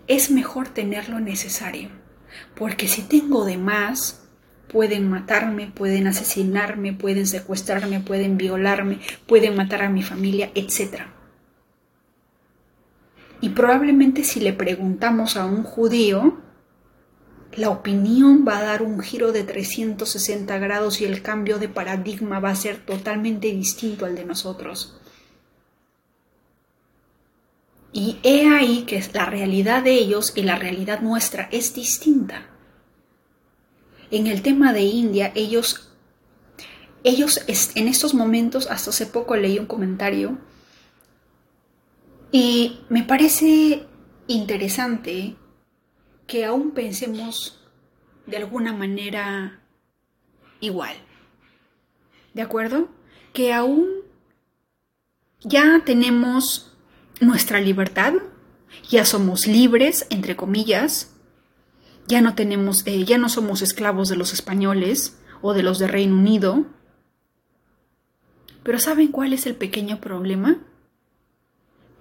Es 0.06 0.30
mejor 0.30 0.68
tener 0.68 1.08
lo 1.08 1.18
necesario, 1.18 1.88
porque 2.54 2.86
si 2.86 3.02
tengo 3.02 3.44
de 3.44 3.56
más, 3.56 4.22
pueden 4.68 5.08
matarme, 5.08 5.68
pueden 5.68 6.06
asesinarme, 6.06 6.92
pueden 6.92 7.26
secuestrarme, 7.26 8.00
pueden 8.00 8.36
violarme, 8.36 9.00
pueden 9.26 9.56
matar 9.56 9.82
a 9.82 9.90
mi 9.90 10.02
familia, 10.02 10.50
etc. 10.54 11.02
Y 13.42 13.48
probablemente 13.48 14.22
si 14.22 14.38
le 14.38 14.52
preguntamos 14.52 15.36
a 15.36 15.44
un 15.46 15.64
judío, 15.64 16.38
la 17.56 17.70
opinión 17.70 18.44
va 18.46 18.58
a 18.58 18.62
dar 18.62 18.82
un 18.82 19.00
giro 19.00 19.32
de 19.32 19.42
360 19.42 20.56
grados 20.58 21.00
y 21.00 21.06
el 21.06 21.22
cambio 21.22 21.58
de 21.58 21.68
paradigma 21.68 22.38
va 22.38 22.50
a 22.50 22.54
ser 22.54 22.78
totalmente 22.86 23.48
distinto 23.48 24.06
al 24.06 24.14
de 24.14 24.24
nosotros. 24.24 24.96
Y 27.92 28.18
he 28.22 28.48
ahí 28.48 28.84
que 28.84 29.02
la 29.12 29.26
realidad 29.26 29.82
de 29.82 29.94
ellos 29.94 30.34
y 30.36 30.42
la 30.42 30.54
realidad 30.54 31.00
nuestra 31.00 31.48
es 31.50 31.74
distinta. 31.74 32.46
En 34.12 34.28
el 34.28 34.42
tema 34.42 34.72
de 34.72 34.82
India, 34.82 35.32
ellos, 35.34 35.92
ellos 37.02 37.40
en 37.74 37.88
estos 37.88 38.14
momentos, 38.14 38.68
hasta 38.70 38.90
hace 38.90 39.06
poco 39.06 39.34
leí 39.34 39.58
un 39.58 39.66
comentario 39.66 40.38
y 42.32 42.80
me 42.88 43.02
parece 43.04 43.86
interesante 44.26 45.36
que 46.26 46.46
aún 46.46 46.70
pensemos 46.70 47.62
de 48.26 48.38
alguna 48.38 48.72
manera 48.72 49.60
igual. 50.60 50.96
¿De 52.32 52.40
acuerdo? 52.40 52.88
Que 53.34 53.52
aún 53.52 53.86
ya 55.40 55.82
tenemos 55.84 56.74
nuestra 57.20 57.60
libertad, 57.60 58.14
ya 58.88 59.04
somos 59.04 59.46
libres, 59.46 60.06
entre 60.08 60.34
comillas, 60.34 61.14
ya 62.06 62.22
no 62.22 62.34
tenemos, 62.34 62.86
eh, 62.86 63.04
ya 63.04 63.18
no 63.18 63.28
somos 63.28 63.60
esclavos 63.60 64.08
de 64.08 64.16
los 64.16 64.32
españoles 64.32 65.18
o 65.42 65.52
de 65.52 65.62
los 65.62 65.78
de 65.78 65.86
Reino 65.86 66.16
Unido. 66.16 66.64
Pero 68.62 68.78
¿saben 68.78 69.08
cuál 69.08 69.34
es 69.34 69.44
el 69.44 69.54
pequeño 69.54 70.00
problema? 70.00 70.58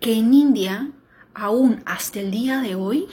Que 0.02 0.18
en 0.18 0.34
India, 0.34 0.92
aún 1.34 1.82
hasta 1.86 2.20
el 2.20 2.32
día 2.32 2.60
de 2.60 2.76
hoy, 2.76 3.08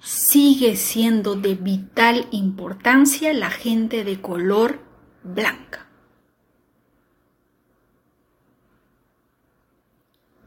sigue 0.00 0.76
siendo 0.76 1.34
de 1.34 1.56
vital 1.56 2.28
importancia 2.30 3.34
la 3.34 3.50
gente 3.50 4.04
de 4.04 4.20
color 4.20 4.80
blanca. 5.24 5.86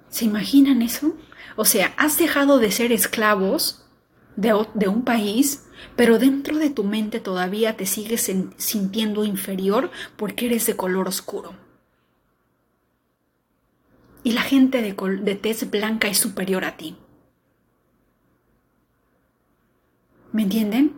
¿Se 0.08 0.25
imaginan 0.25 0.82
eso? 0.82 1.15
O 1.55 1.65
sea, 1.65 1.93
has 1.97 2.17
dejado 2.17 2.58
de 2.58 2.71
ser 2.71 2.91
esclavos 2.91 3.86
de, 4.38 4.88
un 4.88 5.03
país, 5.03 5.67
pero 5.95 6.17
dentro 6.17 6.58
de 6.58 6.69
tu 6.69 6.86
mente 6.86 7.19
todavía 7.19 7.75
te 7.75 7.86
sigues 7.86 8.32
sintiendo 8.58 9.25
inferior 9.25 9.91
porque 10.15 10.45
eres 10.45 10.65
de 10.65 10.77
color 10.77 11.10
oscuro. 11.10 11.68
Y 14.30 14.34
la 14.34 14.44
gente 14.44 14.84
de, 14.84 14.96
de 15.24 15.34
tez 15.34 15.68
blanca 15.72 16.08
es 16.08 16.20
superior 16.20 16.63
a 16.63 16.78
ti. 16.78 16.96
¿Me 20.32 20.44
entienden? 20.44 20.98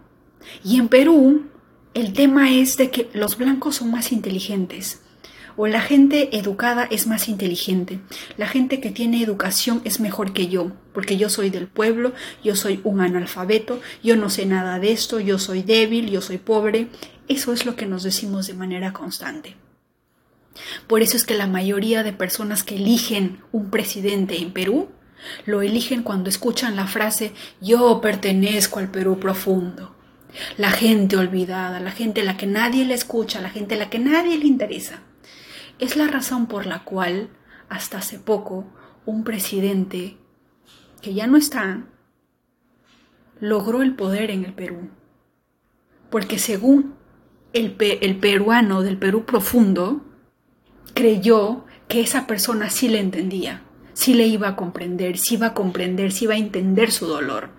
Y 0.66 0.78
en 0.78 0.90
Perú, 0.90 1.46
el 1.94 2.12
tema 2.12 2.52
es 2.52 2.76
de 2.76 2.92
que 2.92 3.10
los 3.14 3.38
blancos 3.38 3.78
son 3.78 3.90
más 3.90 4.12
inteligentes 4.12 5.02
o 5.56 5.66
la 5.68 5.80
gente 5.80 6.36
educada 6.36 6.84
es 6.92 7.08
más 7.08 7.30
inteligente. 7.30 8.02
La 8.36 8.48
gente 8.48 8.82
que 8.82 8.92
tiene 8.92 9.24
educación 9.24 9.82
es 9.86 10.02
mejor 10.02 10.34
que 10.34 10.50
yo, 10.50 10.74
porque 10.94 11.16
yo 11.16 11.30
soy 11.30 11.50
del 11.50 11.68
pueblo, 11.68 12.12
yo 12.44 12.58
soy 12.58 12.82
un 12.84 13.00
analfabeto, 13.00 13.80
yo 14.04 14.18
no 14.18 14.30
sé 14.30 14.46
nada 14.46 14.78
de 14.78 14.92
esto, 14.92 15.22
yo 15.22 15.40
soy 15.40 15.64
débil, 15.64 16.10
yo 16.10 16.20
soy 16.20 16.38
pobre. 16.38 16.90
Eso 17.30 17.54
es 17.54 17.66
lo 17.66 17.78
que 17.78 17.86
nos 17.86 18.04
decimos 18.04 18.48
de 18.48 18.56
manera 18.56 18.92
constante. 18.92 19.56
Por 20.88 21.02
eso 21.02 21.18
es 21.18 21.26
que 21.26 21.36
la 21.36 21.48
mayoría 21.48 22.04
de 22.04 22.14
personas 22.14 22.64
que 22.64 22.76
eligen 22.76 23.42
un 23.52 23.70
presidente 23.70 24.38
en 24.38 24.52
Perú 24.52 24.90
lo 25.46 25.62
eligen 25.62 26.04
cuando 26.04 26.30
escuchan 26.30 26.76
la 26.76 26.88
frase 26.88 27.34
yo 27.60 28.02
pertenezco 28.02 28.80
al 28.80 28.90
Perú 28.90 29.20
profundo. 29.20 29.96
La 30.58 30.72
gente 30.72 31.18
olvidada, 31.18 31.80
la 31.80 31.92
gente 31.92 32.22
a 32.22 32.24
la 32.24 32.38
que 32.38 32.48
nadie 32.48 32.86
le 32.86 32.94
escucha, 32.94 33.42
la 33.42 33.50
gente 33.50 33.76
a 33.76 33.78
la 33.78 33.90
que 33.90 34.00
nadie 34.00 34.38
le 34.38 34.46
interesa. 34.46 35.02
Es 35.80 35.96
la 35.96 36.08
razón 36.08 36.48
por 36.48 36.66
la 36.66 36.84
cual 36.84 37.30
hasta 37.70 37.98
hace 37.98 38.20
poco 38.20 38.66
un 39.06 39.24
presidente 39.24 40.18
que 41.02 41.14
ya 41.14 41.28
no 41.28 41.38
está 41.38 41.86
logró 43.40 43.82
el 43.82 43.96
poder 43.96 44.32
en 44.32 44.46
el 44.46 44.54
Perú. 44.54 44.90
Porque 46.10 46.38
según 46.38 46.96
el, 47.54 47.76
el 47.80 48.18
peruano 48.18 48.84
del 48.84 48.98
Perú 48.98 49.26
profundo, 49.26 50.06
creyó 50.94 51.66
que 51.88 52.02
esa 52.02 52.28
persona 52.28 52.70
sí 52.70 52.88
le 52.88 53.00
entendía, 53.00 53.64
sí 53.94 54.14
le 54.14 54.28
iba 54.28 54.50
a 54.50 54.56
comprender, 54.56 55.18
sí 55.18 55.36
iba 55.36 55.48
a 55.48 55.54
comprender, 55.54 56.12
sí 56.12 56.26
iba 56.26 56.36
a 56.36 56.38
entender 56.38 56.92
su 56.92 57.08
dolor. 57.08 57.50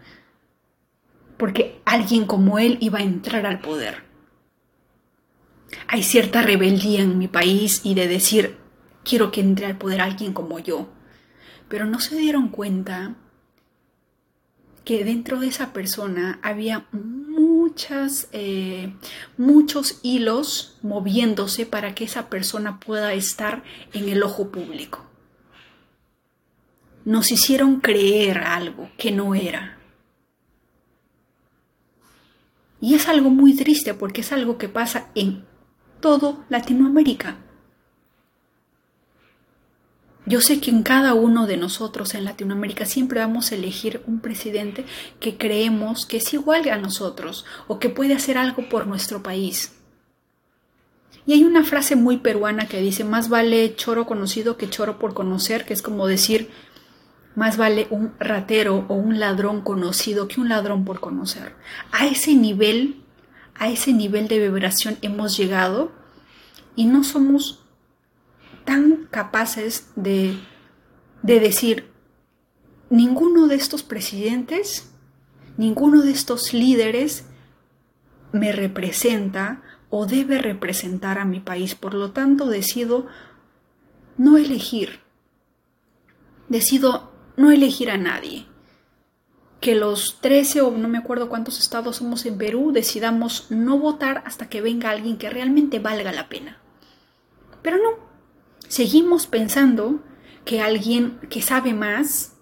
Porque 1.37 1.81
alguien 1.85 2.27
como 2.27 2.59
él 2.59 2.79
iba 2.81 3.01
a 3.01 3.03
entrar 3.03 3.47
al 3.47 3.61
poder 3.61 4.13
hay 5.89 6.03
cierta 6.03 6.43
rebeldía 6.43 7.01
en 7.01 7.19
mi 7.19 7.29
país 7.29 7.81
y 7.85 7.95
de 7.95 8.09
decir, 8.09 8.57
quiero 9.05 9.31
que 9.31 9.41
entre 9.41 9.67
al 9.67 9.79
poder 9.79 10.01
alguien 10.01 10.33
como 10.33 10.59
yo. 10.59 10.89
Pero 11.69 11.87
no 11.87 12.01
se 12.01 12.17
dieron 12.17 12.49
cuenta 12.49 13.17
que 14.85 15.05
dentro 15.05 15.41
de 15.41 15.49
esa 15.49 15.73
persona 15.73 16.41
había 16.43 16.87
eh, 18.33 18.93
muchos 19.37 20.01
hilos 20.03 20.77
moviéndose 20.83 21.67
para 21.67 21.95
que 21.95 22.05
esa 22.05 22.29
persona 22.29 22.81
pueda 22.81 23.13
estar 23.13 23.63
en 23.93 24.09
el 24.09 24.23
ojo 24.23 24.51
público. 24.51 25.05
Nos 27.05 27.33
hicieron 27.33 27.81
creer 27.81 28.39
algo 28.39 28.91
que 28.97 29.11
no 29.11 29.35
era. 29.35 29.79
Y 32.81 32.95
es 32.95 33.09
algo 33.09 33.31
muy 33.31 33.55
triste 33.55 33.95
porque 33.95 34.23
es 34.23 34.33
algo 34.33 34.59
que 34.59 34.69
pasa 34.69 35.11
en 35.15 35.45
todo 36.01 36.45
Latinoamérica. 36.49 37.42
Yo 40.25 40.41
sé 40.41 40.61
que 40.61 40.71
en 40.71 40.83
cada 40.83 41.15
uno 41.15 41.47
de 41.47 41.57
nosotros 41.57 42.15
en 42.15 42.25
Latinoamérica 42.25 42.87
siempre 42.87 43.21
vamos 43.21 43.51
a 43.51 43.57
elegir 43.57 44.03
un 44.07 44.21
presidente 44.21 44.85
que 45.19 45.37
creemos 45.37 46.07
que 46.07 46.19
es 46.19 46.33
igual 46.33 46.69
a 46.69 46.79
nosotros 46.79 47.45
o 47.67 47.79
que 47.79 47.89
puede 47.89 48.15
hacer 48.15 48.39
algo 48.39 48.69
por 48.69 48.87
nuestro 48.87 49.23
país. 49.23 49.73
Y 51.27 51.35
hay 51.35 51.45
una 51.45 51.65
frase 51.65 51.97
muy 51.97 52.19
peruana 52.19 52.67
que 52.67 52.81
dice, 52.81 53.05
más 53.05 53.29
vale 53.29 53.75
choro 53.77 54.07
conocido 54.07 54.57
que 54.57 54.71
choro 54.71 54.99
por 54.99 55.15
conocer, 55.15 55.65
que 55.65 55.73
es 55.73 55.83
como 55.83 56.07
decir, 56.07 56.51
más 57.35 57.57
vale 57.57 57.87
un 57.91 58.13
ratero 58.19 58.85
o 58.89 58.95
un 58.95 59.19
ladrón 59.19 59.63
conocido 59.63 60.29
que 60.29 60.41
un 60.41 60.49
ladrón 60.49 60.85
por 60.85 61.01
conocer. 61.01 61.55
A 61.91 62.07
ese 62.07 62.35
nivel 62.35 63.03
a 63.55 63.69
ese 63.69 63.93
nivel 63.93 64.29
de 64.29 64.41
vibración 64.41 64.99
hemos 65.03 65.37
llegado 65.37 65.93
y 66.75 66.87
no 66.87 67.05
somos 67.05 67.62
tan 68.65 69.07
capaces 69.11 69.91
de, 69.97 70.39
de 71.23 71.41
decir, 71.41 71.91
ninguno 72.91 73.47
de 73.47 73.57
estos 73.57 73.83
presidentes, 73.83 74.93
ninguno 75.57 76.03
de 76.03 76.11
estos 76.11 76.53
líderes 76.53 77.27
me 78.33 78.53
representa 78.53 79.63
o 79.91 80.07
debe 80.07 80.39
representar 80.39 81.19
a 81.19 81.25
mi 81.25 81.41
país. 81.41 81.75
Por 81.75 81.95
lo 81.95 82.13
tanto, 82.13 82.47
decido 82.47 83.07
no 84.17 84.39
elegir. 84.39 85.01
Decido 86.49 87.13
no 87.37 87.51
elegir 87.51 87.91
a 87.91 87.97
nadie 87.97 88.47
que 89.63 89.77
los 89.77 90.21
13 90.21 90.61
o 90.61 90.73
no 90.73 90.89
me 90.89 90.99
acuerdo 90.99 91.29
cuántos 91.29 91.61
estados 91.61 91.97
somos 91.97 92.27
en 92.27 92.37
Perú 92.37 92.73
decidamos 92.73 93.47
no 93.49 93.79
votar 93.79 94.25
hasta 94.27 94.49
que 94.49 94.61
venga 94.61 94.91
alguien 94.91 95.19
que 95.19 95.31
realmente 95.31 95.79
valga 95.79 96.13
la 96.13 96.29
pena. 96.29 96.59
Pero 97.63 97.77
no, 97.77 98.12
seguimos 98.73 99.27
pensando 99.27 100.03
que 100.47 100.63
alguien 100.63 101.19
que 101.29 101.43
sabe 101.43 101.75
más, 101.75 102.39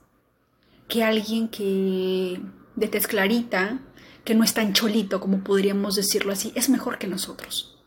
que 0.86 1.02
alguien 1.02 1.48
que 1.48 2.40
de 2.76 2.86
tez 2.86 3.08
clarita, 3.08 3.80
que 4.22 4.36
no 4.36 4.44
es 4.44 4.54
tan 4.54 4.72
cholito 4.72 5.18
como 5.18 5.42
podríamos 5.42 5.96
decirlo 5.96 6.32
así, 6.32 6.52
es 6.54 6.68
mejor 6.68 6.98
que 6.98 7.08
nosotros. 7.08 7.82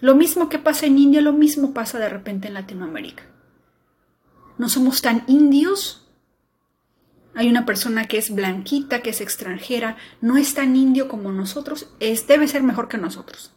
Lo 0.00 0.14
mismo 0.14 0.48
que 0.48 0.60
pasa 0.60 0.86
en 0.86 0.96
India, 0.96 1.20
lo 1.20 1.32
mismo 1.32 1.74
pasa 1.74 1.98
de 1.98 2.08
repente 2.08 2.46
en 2.46 2.54
Latinoamérica. 2.54 3.24
No 4.58 4.68
somos 4.68 5.02
tan 5.02 5.24
indios 5.26 6.06
hay 7.34 7.48
una 7.48 7.66
persona 7.66 8.06
que 8.06 8.16
es 8.16 8.32
blanquita, 8.34 9.02
que 9.02 9.10
es 9.10 9.20
extranjera, 9.20 9.96
no 10.22 10.38
es 10.38 10.54
tan 10.54 10.76
indio 10.76 11.06
como 11.06 11.32
nosotros, 11.32 11.90
es, 12.00 12.26
debe 12.28 12.48
ser 12.48 12.62
mejor 12.62 12.88
que 12.88 12.96
nosotros. 12.96 13.52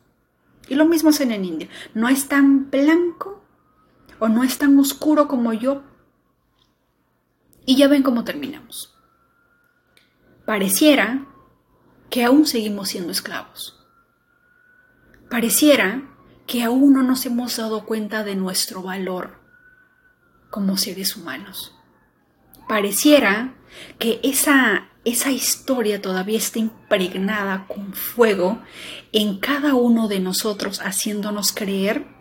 Y 0.68 0.76
lo 0.76 0.86
mismo 0.86 1.12
hacen 1.12 1.32
en 1.32 1.46
India. 1.46 1.70
No 1.94 2.10
es 2.10 2.28
tan 2.28 2.70
blanco 2.72 3.39
o 4.20 4.28
no 4.30 4.44
es 4.44 4.58
tan 4.58 4.78
oscuro 4.80 5.28
como 5.28 5.54
yo. 5.54 5.84
Y 7.66 7.78
ya 7.78 7.88
ven 7.88 8.04
cómo 8.04 8.24
terminamos. 8.24 8.96
Pareciera 10.46 11.26
que 12.10 12.24
aún 12.24 12.46
seguimos 12.46 12.90
siendo 12.90 13.12
esclavos. 13.12 13.80
Pareciera 15.30 16.10
que 16.48 16.64
aún 16.64 16.94
no 16.94 17.04
nos 17.04 17.26
hemos 17.28 17.58
dado 17.58 17.86
cuenta 17.86 18.24
de 18.24 18.36
nuestro 18.36 18.82
valor 18.82 19.40
como 20.50 20.78
seres 20.78 21.16
humanos. 21.16 21.76
Pareciera 22.68 23.54
que 24.00 24.20
esa, 24.24 24.90
esa 25.06 25.32
historia 25.32 26.02
todavía 26.02 26.40
está 26.40 26.58
impregnada 26.58 27.68
con 27.68 27.94
fuego 27.94 28.60
en 29.12 29.38
cada 29.38 29.76
uno 29.76 30.08
de 30.08 30.20
nosotros, 30.20 30.80
haciéndonos 30.80 31.52
creer 31.52 32.19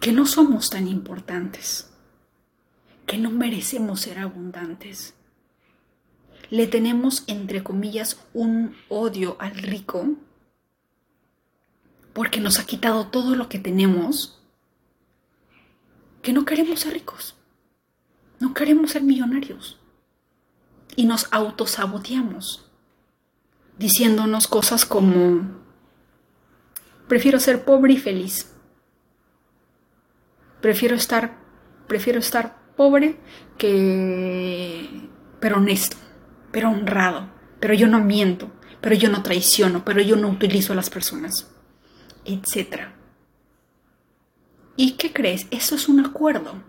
que 0.00 0.12
no 0.12 0.24
somos 0.24 0.70
tan 0.70 0.88
importantes, 0.88 1.90
que 3.06 3.18
no 3.18 3.30
merecemos 3.30 4.00
ser 4.00 4.18
abundantes. 4.18 5.14
Le 6.48 6.66
tenemos, 6.66 7.22
entre 7.26 7.62
comillas, 7.62 8.18
un 8.32 8.74
odio 8.88 9.36
al 9.38 9.54
rico 9.54 10.16
porque 12.14 12.40
nos 12.40 12.58
ha 12.58 12.64
quitado 12.64 13.08
todo 13.08 13.36
lo 13.36 13.48
que 13.48 13.58
tenemos, 13.58 14.42
que 16.22 16.32
no 16.32 16.44
queremos 16.46 16.80
ser 16.80 16.94
ricos, 16.94 17.36
no 18.40 18.54
queremos 18.54 18.92
ser 18.92 19.02
millonarios 19.02 19.78
y 20.96 21.04
nos 21.04 21.28
autosaboteamos, 21.30 22.70
diciéndonos 23.78 24.48
cosas 24.48 24.86
como, 24.86 25.60
prefiero 27.06 27.38
ser 27.38 27.64
pobre 27.64 27.92
y 27.92 27.98
feliz, 27.98 28.50
prefiero 30.60 30.96
estar 30.96 31.40
prefiero 31.90 32.20
estar 32.20 32.56
pobre 32.76 33.16
que... 33.58 35.08
pero 35.40 35.56
honesto, 35.56 35.96
pero 36.52 36.70
honrado, 36.70 37.28
pero 37.58 37.74
yo 37.74 37.88
no 37.88 37.98
miento, 37.98 38.52
pero 38.80 38.94
yo 38.94 39.10
no 39.10 39.24
traiciono, 39.24 39.84
pero 39.84 40.00
yo 40.00 40.14
no 40.14 40.28
utilizo 40.28 40.72
a 40.72 40.76
las 40.76 40.88
personas, 40.88 41.50
etc. 42.24 42.92
¿Y 44.76 44.92
qué 44.92 45.12
crees? 45.12 45.48
Eso 45.50 45.74
es 45.74 45.88
un 45.88 45.98
acuerdo. 45.98 46.62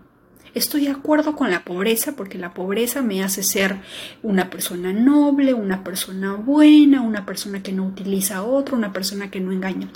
Estoy 0.54 0.86
de 0.86 0.90
acuerdo 0.90 1.36
con 1.36 1.52
la 1.52 1.64
pobreza 1.64 2.16
porque 2.16 2.36
la 2.36 2.52
pobreza 2.52 3.00
me 3.00 3.22
hace 3.22 3.44
ser 3.44 3.76
una 4.24 4.50
persona 4.50 4.92
noble, 4.92 5.54
una 5.54 5.84
persona 5.84 6.34
buena, 6.34 7.00
una 7.00 7.24
persona 7.24 7.62
que 7.62 7.72
no 7.72 7.86
utiliza 7.86 8.38
a 8.38 8.42
otro, 8.42 8.76
una 8.76 8.92
persona 8.92 9.30
que 9.30 9.38
no 9.38 9.52
engaña. 9.52 9.88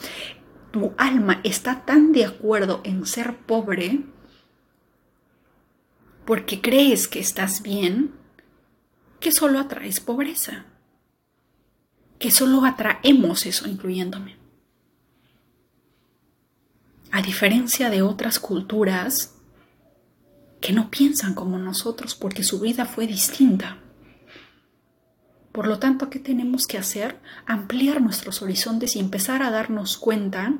Tu 0.76 0.92
alma 0.98 1.40
está 1.42 1.86
tan 1.86 2.12
de 2.12 2.26
acuerdo 2.26 2.82
en 2.84 3.06
ser 3.06 3.34
pobre 3.34 4.04
porque 6.26 6.60
crees 6.60 7.08
que 7.08 7.18
estás 7.18 7.62
bien 7.62 8.12
que 9.18 9.32
solo 9.32 9.58
atraes 9.58 10.00
pobreza. 10.00 10.66
Que 12.18 12.30
solo 12.30 12.62
atraemos 12.66 13.46
eso, 13.46 13.66
incluyéndome. 13.66 14.36
A 17.10 17.22
diferencia 17.22 17.88
de 17.88 18.02
otras 18.02 18.38
culturas, 18.38 19.34
que 20.60 20.74
no 20.74 20.90
piensan 20.90 21.32
como 21.32 21.56
nosotros 21.56 22.14
porque 22.14 22.42
su 22.42 22.60
vida 22.60 22.84
fue 22.84 23.06
distinta. 23.06 23.78
Por 25.56 25.68
lo 25.68 25.78
tanto, 25.78 26.10
¿qué 26.10 26.18
tenemos 26.18 26.66
que 26.66 26.76
hacer? 26.76 27.18
Ampliar 27.46 28.02
nuestros 28.02 28.42
horizontes 28.42 28.94
y 28.94 28.98
empezar 28.98 29.42
a 29.42 29.50
darnos 29.50 29.96
cuenta 29.96 30.58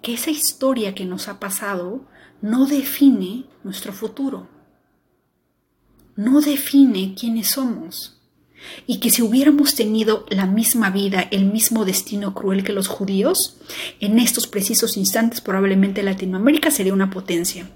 que 0.00 0.14
esa 0.14 0.30
historia 0.30 0.94
que 0.94 1.04
nos 1.04 1.26
ha 1.26 1.40
pasado 1.40 2.06
no 2.40 2.66
define 2.66 3.46
nuestro 3.64 3.92
futuro, 3.92 4.46
no 6.14 6.40
define 6.40 7.16
quiénes 7.18 7.48
somos. 7.48 8.20
Y 8.86 9.00
que 9.00 9.10
si 9.10 9.22
hubiéramos 9.22 9.74
tenido 9.74 10.24
la 10.30 10.46
misma 10.46 10.90
vida, 10.90 11.22
el 11.32 11.46
mismo 11.46 11.84
destino 11.84 12.32
cruel 12.32 12.62
que 12.62 12.72
los 12.72 12.86
judíos, 12.86 13.58
en 13.98 14.20
estos 14.20 14.46
precisos 14.46 14.96
instantes 14.96 15.40
probablemente 15.40 16.04
Latinoamérica 16.04 16.70
sería 16.70 16.94
una 16.94 17.10
potencia 17.10 17.68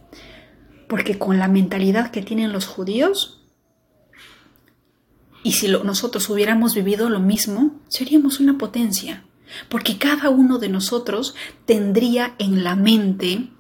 porque 0.89 1.19
con 1.19 1.39
la 1.39 1.49
mentalidad 1.49 2.11
que 2.11 2.23
tienen 2.23 2.53
los 2.53 2.67
judíos, 2.67 3.36
y 5.43 5.53
si 5.53 5.69
nosotros 5.69 6.29
hubiéramos 6.29 6.75
vivido 6.75 7.09
lo 7.09 7.21
mismo, 7.21 7.81
seríamos 7.89 8.41
una 8.41 8.59
potencia, 8.59 9.25
porque 9.69 9.99
cada 9.99 10.31
uno 10.31 10.59
de 10.59 10.69
nosotros 10.69 11.35
tendría 11.65 12.35
en 12.39 12.65
la 12.65 12.75
mente 12.77 13.51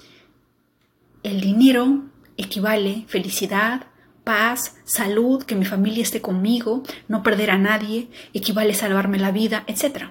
el 1.22 1.40
dinero 1.40 2.04
equivale 2.36 3.04
felicidad, 3.08 3.86
paz, 4.24 4.76
salud, 4.84 5.42
que 5.44 5.54
mi 5.54 5.64
familia 5.64 6.02
esté 6.02 6.20
conmigo, 6.20 6.82
no 7.08 7.22
perder 7.22 7.50
a 7.50 7.58
nadie, 7.58 8.10
equivale 8.32 8.74
salvarme 8.74 9.18
la 9.18 9.30
vida, 9.30 9.64
etc. 9.66 10.10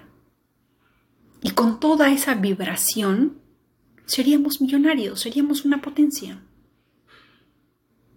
Y 1.42 1.52
con 1.52 1.80
toda 1.80 2.12
esa 2.12 2.34
vibración, 2.36 3.40
seríamos 4.06 4.62
millonarios, 4.62 5.20
seríamos 5.20 5.66
una 5.66 5.82
potencia. 5.82 6.42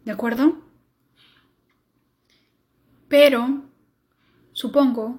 ¿De 0.05 0.13
acuerdo? 0.13 0.68
Pero 3.09 3.65
supongo, 4.53 5.19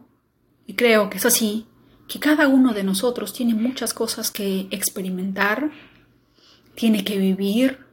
y 0.68 0.76
creo 0.76 1.10
que 1.10 1.18
es 1.18 1.26
así, 1.26 1.68
que 2.08 2.20
cada 2.20 2.48
uno 2.48 2.74
de 2.74 2.84
nosotros 2.84 3.34
tiene 3.34 3.54
muchas 3.54 3.94
cosas 3.94 4.32
que 4.32 4.68
experimentar, 4.72 5.72
tiene 6.76 7.04
que 7.04 7.18
vivir. 7.18 7.86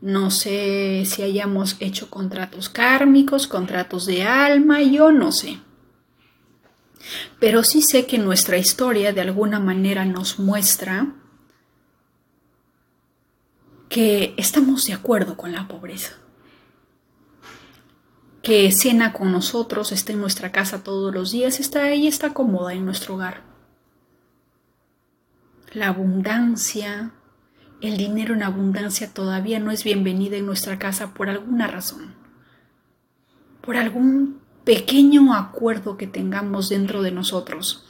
No 0.00 0.30
sé 0.30 1.04
si 1.06 1.22
hayamos 1.22 1.76
hecho 1.80 2.10
contratos 2.10 2.68
kármicos, 2.68 3.46
contratos 3.46 4.06
de 4.06 4.24
alma, 4.24 4.82
yo 4.82 5.12
no 5.12 5.32
sé. 5.32 5.58
Pero 7.40 7.62
sí 7.64 7.82
sé 7.82 8.06
que 8.06 8.18
nuestra 8.18 8.58
historia 8.58 9.12
de 9.12 9.20
alguna 9.20 9.58
manera 9.58 10.04
nos 10.04 10.38
muestra 10.38 11.14
que 13.88 14.34
estamos 14.36 14.86
de 14.86 14.94
acuerdo 14.94 15.36
con 15.36 15.52
la 15.52 15.68
pobreza, 15.68 16.12
que 18.42 18.70
cena 18.72 19.12
con 19.12 19.30
nosotros, 19.30 19.92
está 19.92 20.12
en 20.12 20.20
nuestra 20.20 20.50
casa 20.50 20.82
todos 20.82 21.14
los 21.14 21.30
días, 21.30 21.60
está 21.60 21.84
ahí, 21.84 22.06
está 22.06 22.34
cómoda 22.34 22.74
en 22.74 22.84
nuestro 22.84 23.14
hogar. 23.14 23.42
La 25.72 25.88
abundancia, 25.88 27.12
el 27.80 27.96
dinero 27.96 28.34
en 28.34 28.42
abundancia 28.42 29.14
todavía 29.14 29.58
no 29.60 29.70
es 29.70 29.84
bienvenida 29.84 30.36
en 30.36 30.46
nuestra 30.46 30.78
casa 30.78 31.14
por 31.14 31.28
alguna 31.28 31.68
razón, 31.68 32.14
por 33.60 33.76
algún 33.76 34.40
pequeño 34.64 35.34
acuerdo 35.34 35.96
que 35.96 36.06
tengamos 36.06 36.68
dentro 36.68 37.02
de 37.02 37.12
nosotros 37.12 37.86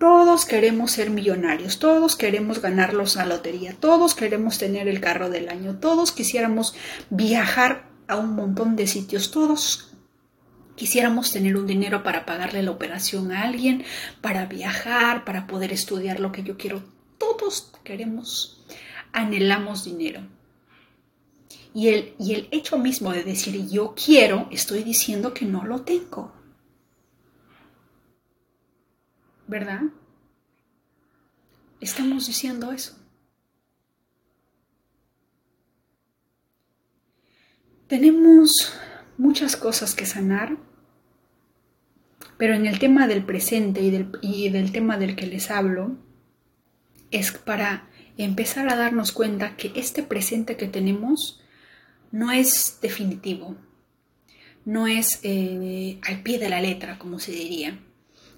todos 0.00 0.46
queremos 0.46 0.92
ser 0.92 1.10
millonarios, 1.10 1.78
todos 1.78 2.16
queremos 2.16 2.62
ganarlos 2.62 3.18
a 3.18 3.26
la 3.26 3.34
lotería, 3.34 3.76
todos 3.78 4.14
queremos 4.14 4.56
tener 4.56 4.88
el 4.88 4.98
carro 4.98 5.28
del 5.28 5.50
año, 5.50 5.76
todos 5.78 6.10
quisiéramos 6.10 6.74
viajar 7.10 7.89
a 8.10 8.16
un 8.16 8.34
montón 8.34 8.76
de 8.76 8.86
sitios, 8.86 9.30
todos 9.30 9.92
quisiéramos 10.76 11.32
tener 11.32 11.56
un 11.56 11.66
dinero 11.66 12.02
para 12.02 12.26
pagarle 12.26 12.62
la 12.62 12.70
operación 12.70 13.32
a 13.32 13.42
alguien, 13.42 13.84
para 14.20 14.46
viajar, 14.46 15.24
para 15.24 15.46
poder 15.46 15.72
estudiar 15.72 16.20
lo 16.20 16.32
que 16.32 16.42
yo 16.42 16.56
quiero. 16.56 16.82
Todos 17.18 17.72
queremos, 17.84 18.64
anhelamos 19.12 19.84
dinero. 19.84 20.22
Y 21.72 21.88
el, 21.88 22.14
y 22.18 22.34
el 22.34 22.48
hecho 22.50 22.78
mismo 22.78 23.12
de 23.12 23.22
decir 23.22 23.68
yo 23.68 23.94
quiero, 23.94 24.48
estoy 24.50 24.82
diciendo 24.82 25.32
que 25.32 25.44
no 25.44 25.64
lo 25.64 25.82
tengo. 25.82 26.32
¿verdad? 29.50 29.82
Estamos 31.80 32.28
diciendo 32.28 32.70
eso. 32.70 32.96
Tenemos 37.90 38.72
muchas 39.18 39.56
cosas 39.56 39.96
que 39.96 40.06
sanar, 40.06 40.56
pero 42.38 42.54
en 42.54 42.66
el 42.66 42.78
tema 42.78 43.08
del 43.08 43.24
presente 43.24 43.80
y 43.80 44.48
del, 44.48 44.70
tema 44.70 44.96
del 44.96 45.16
que 45.16 45.26
les 45.26 45.50
hablo, 45.50 45.98
es 47.10 47.32
para 47.32 47.88
empezar 48.16 48.68
a 48.68 48.76
darnos 48.76 49.10
cuenta 49.10 49.56
que 49.56 49.72
este 49.74 50.04
presente 50.04 50.56
que 50.56 50.68
tenemos 50.68 51.40
no 52.12 52.30
es 52.30 52.78
definitivo, 52.80 53.56
no 54.64 54.86
es 54.86 55.18
eh, 55.24 55.98
al 56.06 56.22
pie 56.22 56.38
de 56.38 56.48
la 56.48 56.60
letra, 56.60 56.96
como 56.96 57.18
se 57.18 57.32
diría. 57.32 57.76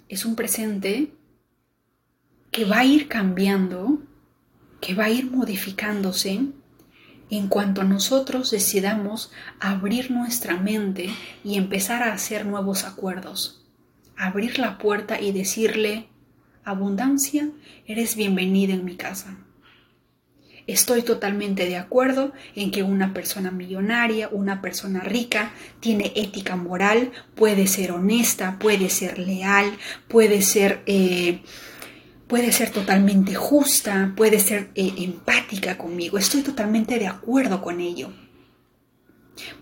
Es 0.09 0.25
un 0.25 0.35
presente 0.35 1.13
que 2.51 2.65
va 2.65 2.79
a 2.79 2.85
ir 2.87 3.07
cambiando, 3.07 4.03
que 4.81 4.95
va 4.95 5.05
a 5.05 5.11
ir 5.11 5.31
modificándose 5.31 6.41
en 7.33 7.49
cuanto 7.49 7.83
nosotros 7.83 8.51
decidamos 8.51 9.33
abrir 9.59 10.11
nuestra 10.11 10.59
mente 10.59 11.09
y 11.43 11.57
empezar 11.57 12.03
a 12.03 12.12
hacer 12.12 12.45
nuevos 12.45 12.85
acuerdos. 12.85 13.64
Abrir 14.18 14.59
la 14.59 14.76
puerta 14.76 15.18
y 15.18 15.33
decirle, 15.33 16.09
abundancia, 16.62 17.49
eres 17.87 18.16
bienvenida 18.16 18.74
en 18.74 18.85
mi 18.85 18.97
casa. 18.97 19.39
Estoy 20.66 21.01
totalmente 21.01 21.64
de 21.64 21.78
acuerdo 21.78 22.35
en 22.55 22.70
que 22.70 22.83
una 22.83 23.14
persona 23.14 23.51
millonaria, 23.51 24.28
una 24.30 24.61
persona 24.61 25.01
rica, 25.01 25.53
tiene 25.80 26.12
ética 26.14 26.57
moral, 26.57 27.12
puede 27.35 27.66
ser 27.66 27.93
honesta, 27.93 28.59
puede 28.59 28.91
ser 28.91 29.18
leal, 29.18 29.72
puede 30.07 30.43
ser, 30.43 30.83
eh, 30.85 31.41
puede 32.33 32.51
ser 32.51 32.70
totalmente 32.70 33.35
justa, 33.35 34.14
puede 34.16 34.41
ser 34.41 34.70
eh, 34.74 34.95
empática 34.97 35.76
conmigo. 35.76 36.16
Estoy 36.16 36.41
totalmente 36.41 36.99
de 36.99 37.07
acuerdo 37.07 37.61
con 37.61 37.78
ello. 37.78 38.11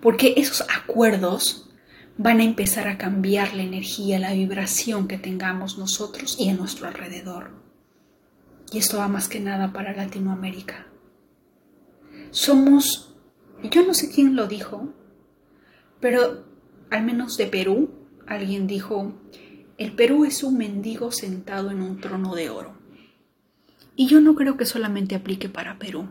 Porque 0.01 0.35
esos 0.37 0.65
acuerdos 0.71 1.69
van 2.17 2.39
a 2.39 2.45
empezar 2.45 2.87
a 2.87 2.97
cambiar 2.97 3.55
la 3.55 3.65
energía, 3.65 4.21
la 4.21 4.35
vibración 4.35 5.09
que 5.09 5.19
tengamos 5.19 5.79
nosotros 5.79 6.37
y 6.39 6.49
a 6.49 6.55
nuestro 6.55 6.87
alrededor. 6.87 7.51
Y 8.71 8.79
esto 8.79 8.99
va 8.99 9.09
más 9.09 9.27
que 9.27 9.41
nada 9.41 9.73
para 9.73 9.93
Latinoamérica. 9.93 10.87
Somos, 12.31 13.17
yo 13.65 13.85
no 13.85 13.95
sé 13.95 14.13
quién 14.13 14.37
lo 14.37 14.47
dijo, 14.47 14.95
pero 15.99 16.47
al 16.89 17.03
menos 17.03 17.37
de 17.37 17.49
Perú, 17.49 17.91
alguien 18.29 18.69
dijo, 18.69 19.13
el 19.81 19.93
Perú 19.93 20.27
es 20.27 20.43
un 20.43 20.59
mendigo 20.59 21.11
sentado 21.11 21.71
en 21.71 21.81
un 21.81 22.03
trono 22.03 22.35
de 22.35 22.51
oro. 22.51 22.75
Y 23.97 24.09
yo 24.09 24.21
no 24.21 24.35
creo 24.35 24.59
que 24.59 24.67
solamente 24.67 25.15
aplique 25.15 25.49
para 25.49 25.79
Perú, 25.79 26.07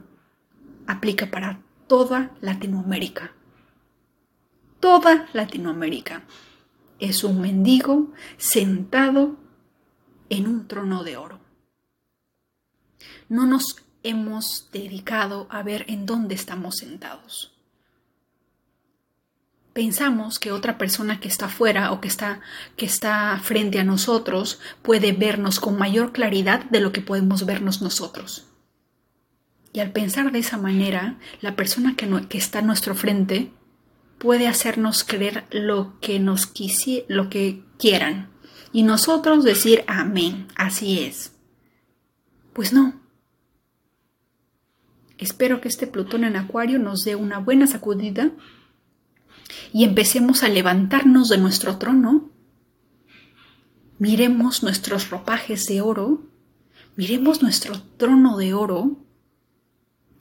aplica 0.88 1.30
para 1.30 1.62
toda 1.86 2.32
Latinoamérica. 2.42 3.32
Toda 4.80 5.30
Latinoamérica 5.34 6.24
es 6.98 7.24
un 7.24 7.42
mendigo 7.42 8.12
sentado 8.38 9.38
en 10.30 10.48
un 10.48 10.68
trono 10.68 11.04
de 11.04 11.18
oro. 11.18 11.40
No 13.28 13.46
nos 13.46 13.86
hemos 14.02 14.72
dedicado 14.72 15.46
a 15.52 15.62
ver 15.62 15.86
en 15.90 16.08
dónde 16.08 16.34
estamos 16.34 16.78
sentados. 16.78 17.59
Pensamos 19.74 20.40
que 20.40 20.52
otra 20.52 20.78
persona 20.78 21.20
que 21.20 21.28
está 21.28 21.46
afuera 21.46 21.92
o 21.92 22.02
que 22.02 22.08
está, 22.08 22.42
que 22.76 22.86
está 22.86 23.40
frente 23.44 23.80
a 23.80 23.84
nosotros 23.84 24.60
puede 24.82 25.12
vernos 25.12 25.60
con 25.60 25.78
mayor 25.78 26.12
claridad 26.12 26.64
de 26.66 26.80
lo 26.80 26.92
que 26.92 27.02
podemos 27.02 27.46
vernos 27.46 27.82
nosotros. 27.82 28.48
Y 29.72 29.80
al 29.80 29.92
pensar 29.92 30.32
de 30.32 30.40
esa 30.40 30.58
manera, 30.58 31.20
la 31.42 31.56
persona 31.56 31.96
que, 31.96 32.10
que 32.28 32.38
está 32.38 32.60
a 32.60 32.64
nuestro 32.64 32.96
frente 32.96 33.52
puede 34.18 34.48
hacernos 34.48 35.04
creer 35.04 35.46
lo 35.52 36.00
que 36.02 36.20
nos 36.20 36.48
quisi, 36.48 37.06
lo 37.08 37.30
que 37.30 37.64
quieran 37.78 38.30
y 38.72 38.84
nosotros 38.84 39.44
decir 39.44 39.84
amén, 39.88 40.48
así 40.56 41.00
es. 41.00 41.34
Pues 42.54 42.74
no. 42.74 43.00
Espero 45.18 45.60
que 45.60 45.68
este 45.68 45.88
Plutón 45.88 46.24
en 46.24 46.36
Acuario 46.36 46.80
nos 46.80 47.04
dé 47.04 47.16
una 47.16 47.40
buena 47.40 47.68
sacudida 47.68 48.32
y 49.74 49.84
empecemos 49.84 50.44
a 50.44 50.50
levantarnos 50.50 51.30
de 51.30 51.38
nuestro 51.38 51.78
trono. 51.78 52.30
Miremos 53.98 54.64
nuestros 54.64 55.10
ropajes 55.10 55.66
de 55.66 55.82
oro, 55.82 56.22
miremos 56.96 57.42
nuestro 57.42 57.82
trono 57.98 58.38
de 58.38 58.54
oro 58.54 58.98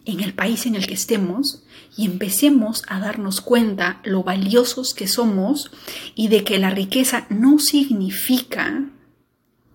en 0.04 0.20
el 0.20 0.32
país 0.32 0.64
en 0.66 0.74
el 0.74 0.86
que 0.86 0.94
estemos 0.94 1.64
y 1.96 2.06
empecemos 2.06 2.82
a 2.88 2.98
darnos 2.98 3.40
cuenta 3.40 4.00
lo 4.04 4.22
valiosos 4.22 4.94
que 4.94 5.06
somos 5.06 5.70
y 6.14 6.28
de 6.28 6.44
que 6.44 6.58
la 6.58 6.70
riqueza 6.70 7.26
no 7.28 7.58
significa 7.58 8.88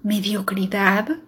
mediocridad, 0.02 1.20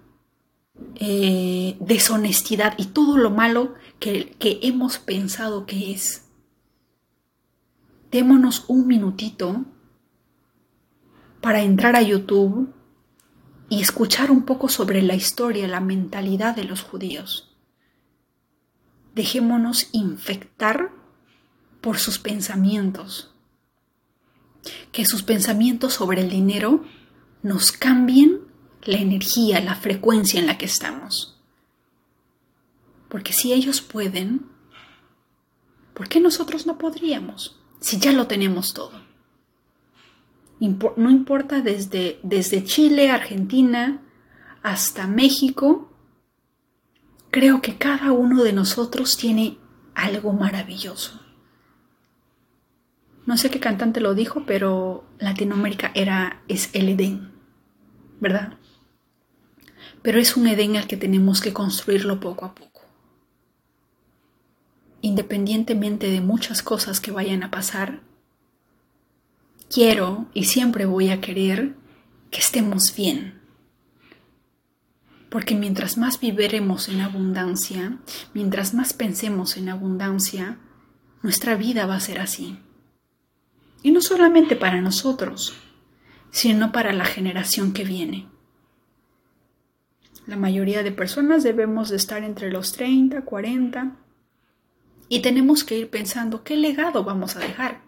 eh, 0.96 1.78
deshonestidad 1.80 2.74
y 2.78 2.86
todo 2.86 3.18
lo 3.18 3.30
malo 3.30 3.76
que, 4.00 4.36
que 4.40 4.60
hemos 4.64 4.98
pensado 4.98 5.66
que 5.66 5.92
es. 5.92 6.25
Démonos 8.16 8.64
un 8.70 8.88
minutito 8.88 9.66
para 11.42 11.62
entrar 11.62 11.98
a 11.98 12.02
YouTube 12.02 12.74
y 13.68 13.82
escuchar 13.82 14.32
un 14.32 14.44
poco 14.44 14.70
sobre 14.70 15.02
la 15.02 15.16
historia, 15.16 15.68
la 15.68 15.82
mentalidad 15.82 16.56
de 16.56 16.64
los 16.64 16.82
judíos 16.82 17.56
dejémonos 19.16 19.88
infectar 19.94 20.92
por 21.82 21.98
sus 21.98 22.20
pensamientos. 22.20 23.34
Que 24.92 25.06
sus 25.06 25.24
pensamientos 25.24 25.94
sobre 25.94 26.22
el 26.22 26.30
dinero 26.30 26.84
nos 27.42 27.72
cambien 27.72 28.42
la 28.84 28.98
energía, 28.98 29.62
la 29.62 29.76
frecuencia 29.76 30.40
en 30.40 30.48
la 30.48 30.58
que 30.58 30.66
estamos. 30.66 31.42
Porque 33.08 33.34
si 33.34 33.54
ellos 33.54 33.82
pueden, 33.82 34.48
¿por 35.94 36.10
qué 36.10 36.20
nosotros 36.20 36.66
no 36.66 36.78
podríamos? 36.78 37.62
Si 37.86 38.00
ya 38.00 38.12
lo 38.14 38.26
tenemos 38.26 38.74
todo. 38.74 39.00
No 40.60 41.10
importa 41.12 41.62
desde, 41.62 42.20
desde 42.24 42.64
Chile, 42.64 43.12
Argentina, 43.12 44.02
hasta 44.64 45.06
México, 45.06 45.96
Creo 47.36 47.62
que 47.62 47.78
cada 47.78 48.14
uno 48.14 48.46
de 48.46 48.54
nosotros 48.54 49.18
tiene 49.18 49.58
algo 49.94 50.32
maravilloso. 50.32 51.20
No 53.26 53.36
sé 53.36 53.50
qué 53.50 53.60
cantante 53.60 54.00
lo 54.00 54.16
dijo, 54.16 54.46
pero 54.46 55.04
Latinoamérica 55.20 55.92
era 55.96 56.42
es 56.48 56.70
el 56.72 56.88
Edén, 56.88 57.34
¿verdad? 58.22 58.54
Pero 60.02 60.18
es 60.18 60.38
un 60.38 60.48
Edén 60.48 60.78
al 60.78 60.88
que 60.88 60.96
tenemos 60.96 61.42
que 61.42 61.52
construirlo 61.52 62.22
poco 62.22 62.46
a 62.46 62.56
poco. 62.56 62.75
Independientemente 65.06 66.10
de 66.10 66.20
muchas 66.20 66.64
cosas 66.64 67.00
que 67.00 67.12
vayan 67.12 67.44
a 67.44 67.52
pasar, 67.52 68.02
quiero 69.70 70.26
y 70.34 70.46
siempre 70.46 70.88
voy 70.88 71.10
a 71.10 71.22
querer 71.22 71.76
que 72.32 72.40
estemos 72.40 72.96
bien, 72.96 73.40
porque 75.30 75.54
mientras 75.54 76.00
más 76.00 76.20
viviremos 76.20 76.90
en 76.90 77.02
abundancia, 77.02 78.00
mientras 78.34 78.74
más 78.74 78.94
pensemos 78.94 79.58
en 79.58 79.70
abundancia, 79.70 80.58
nuestra 81.22 81.54
vida 81.56 81.86
va 81.86 81.98
a 81.98 82.00
ser 82.00 82.20
así. 82.20 82.58
Y 83.84 83.92
no 83.92 84.02
solamente 84.02 84.56
para 84.56 84.82
nosotros, 84.82 85.54
sino 86.32 86.72
para 86.72 86.94
la 86.94 87.06
generación 87.06 87.74
que 87.74 87.84
viene. 87.84 88.28
La 90.26 90.36
mayoría 90.36 90.82
de 90.82 90.92
personas 90.92 91.44
debemos 91.44 91.90
de 91.90 91.98
estar 91.98 92.24
entre 92.24 92.50
los 92.52 92.72
30, 92.72 93.22
40 93.22 93.98
y 95.10 95.22
tenemos 95.22 95.64
que 95.64 95.78
ir 95.78 95.90
pensando 95.90 96.44
qué 96.44 96.56
legado 96.56 97.04
vamos 97.04 97.36
a 97.36 97.40
dejar. 97.40 97.82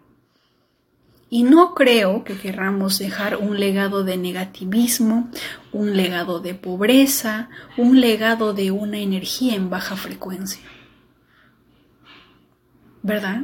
Y 1.30 1.44
no 1.44 1.74
creo 1.74 2.24
que 2.24 2.38
querramos 2.38 3.00
dejar 3.00 3.36
un 3.36 3.60
legado 3.60 4.04
de 4.06 4.16
negativismo, 4.16 5.30
un 5.74 5.98
legado 5.98 6.40
de 6.40 6.54
pobreza, 6.54 7.50
un 7.76 8.00
legado 8.00 8.54
de 8.54 8.72
una 8.72 9.00
energía 9.00 9.56
en 9.56 9.70
baja 9.70 9.98
frecuencia. 9.98 10.62
¿Verdad? 13.04 13.42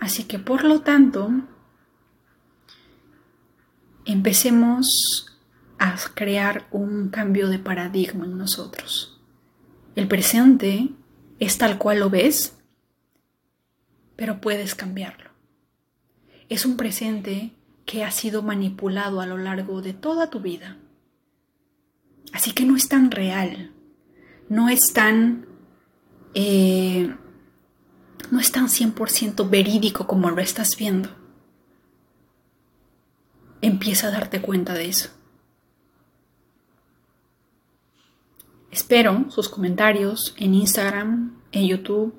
Así 0.00 0.24
que 0.24 0.38
por 0.38 0.64
lo 0.64 0.80
tanto, 0.80 1.30
empecemos 4.06 5.38
a 5.78 5.94
crear 6.14 6.66
un 6.70 7.10
cambio 7.10 7.48
de 7.48 7.58
paradigma 7.58 8.24
en 8.24 8.38
nosotros. 8.38 9.17
El 9.98 10.06
presente 10.06 10.90
es 11.40 11.58
tal 11.58 11.76
cual 11.76 11.98
lo 11.98 12.08
ves 12.08 12.54
pero 14.14 14.40
puedes 14.40 14.76
cambiarlo. 14.76 15.30
Es 16.48 16.64
un 16.64 16.76
presente 16.76 17.50
que 17.84 18.04
ha 18.04 18.12
sido 18.12 18.42
manipulado 18.42 19.20
a 19.20 19.26
lo 19.26 19.38
largo 19.38 19.82
de 19.82 19.94
toda 19.94 20.30
tu 20.30 20.38
vida. 20.38 20.76
Así 22.32 22.52
que 22.52 22.64
no 22.64 22.76
es 22.76 22.88
tan 22.88 23.10
real, 23.10 23.72
no 24.48 24.68
es 24.68 24.92
tan... 24.92 25.46
Eh, 26.34 27.12
no 28.30 28.38
es 28.38 28.52
tan 28.52 28.68
100% 28.68 29.50
verídico 29.50 30.06
como 30.06 30.30
lo 30.30 30.40
estás 30.40 30.76
viendo. 30.76 31.10
Empieza 33.62 34.06
a 34.06 34.12
darte 34.12 34.40
cuenta 34.40 34.74
de 34.74 34.88
eso. 34.88 35.10
Espero 38.70 39.30
sus 39.30 39.48
comentarios 39.48 40.34
en 40.36 40.54
Instagram, 40.54 41.40
en 41.52 41.66
YouTube 41.66 42.14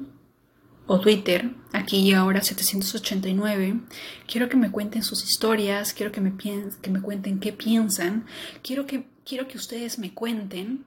o 0.88 1.00
Twitter, 1.00 1.52
aquí 1.74 1.98
y 1.98 2.14
ahora 2.14 2.42
789. 2.42 3.82
Quiero 4.28 4.50
que 4.50 4.58
me 4.58 4.72
cuenten 4.72 5.04
sus 5.04 5.24
historias, 5.24 5.94
quiero 5.94 6.12
que 6.12 6.22
me, 6.22 6.36
que 6.36 6.90
me 6.90 7.02
cuenten 7.02 7.40
qué 7.40 7.54
piensan, 7.54 8.26
quiero 8.64 8.88
que, 8.88 9.06
quiero 9.24 9.48
que 9.48 9.58
ustedes 9.58 10.00
me 10.00 10.16
cuenten 10.16 10.86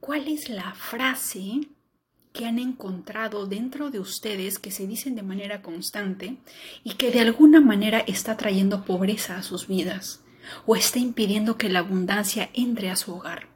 cuál 0.00 0.28
es 0.28 0.48
la 0.48 0.72
frase 0.74 1.68
que 2.32 2.46
han 2.46 2.58
encontrado 2.58 3.46
dentro 3.46 3.90
de 3.90 4.00
ustedes 4.00 4.58
que 4.58 4.70
se 4.70 4.86
dicen 4.86 5.14
de 5.14 5.22
manera 5.22 5.60
constante 5.60 6.38
y 6.84 6.94
que 6.94 7.10
de 7.10 7.20
alguna 7.20 7.60
manera 7.60 7.98
está 7.98 8.38
trayendo 8.38 8.86
pobreza 8.86 9.36
a 9.36 9.42
sus 9.42 9.66
vidas 9.66 10.22
o 10.64 10.74
está 10.74 10.98
impidiendo 10.98 11.58
que 11.58 11.68
la 11.68 11.80
abundancia 11.80 12.48
entre 12.54 12.88
a 12.88 12.96
su 12.96 13.14
hogar. 13.14 13.55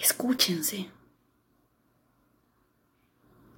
Escúchense. 0.00 0.88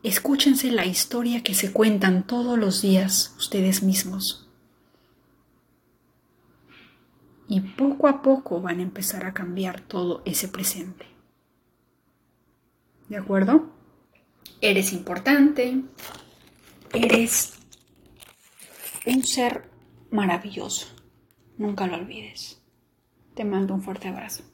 Escúchense 0.03 0.73
la 0.73 0.87
historia 0.87 1.43
que 1.43 1.55
se 1.55 1.73
cuentan 1.73 2.27
todos 2.27 2.59
los 2.59 2.81
días 2.81 3.35
ustedes 3.37 3.83
mismos. 3.83 4.49
Y 7.47 7.61
poco 7.61 8.09
a 8.09 8.23
poco 8.23 8.63
van 8.63 8.79
a 8.79 8.83
empezar 8.83 9.27
a 9.27 9.35
cambiar 9.35 9.83
todo 9.83 10.23
ese 10.25 10.49
presente. 10.49 11.07
¿De 13.11 13.19
acuerdo? 13.19 13.71
Eres 14.63 14.93
importante, 14.95 15.83
eres 16.95 17.55
un 19.05 19.25
ser 19.25 19.69
maravilloso. 20.11 20.87
Nunca 21.59 21.87
lo 21.87 21.97
olvides. 21.97 22.63
Te 23.35 23.45
mando 23.45 23.75
un 23.75 23.83
fuerte 23.83 24.09
abrazo. 24.09 24.50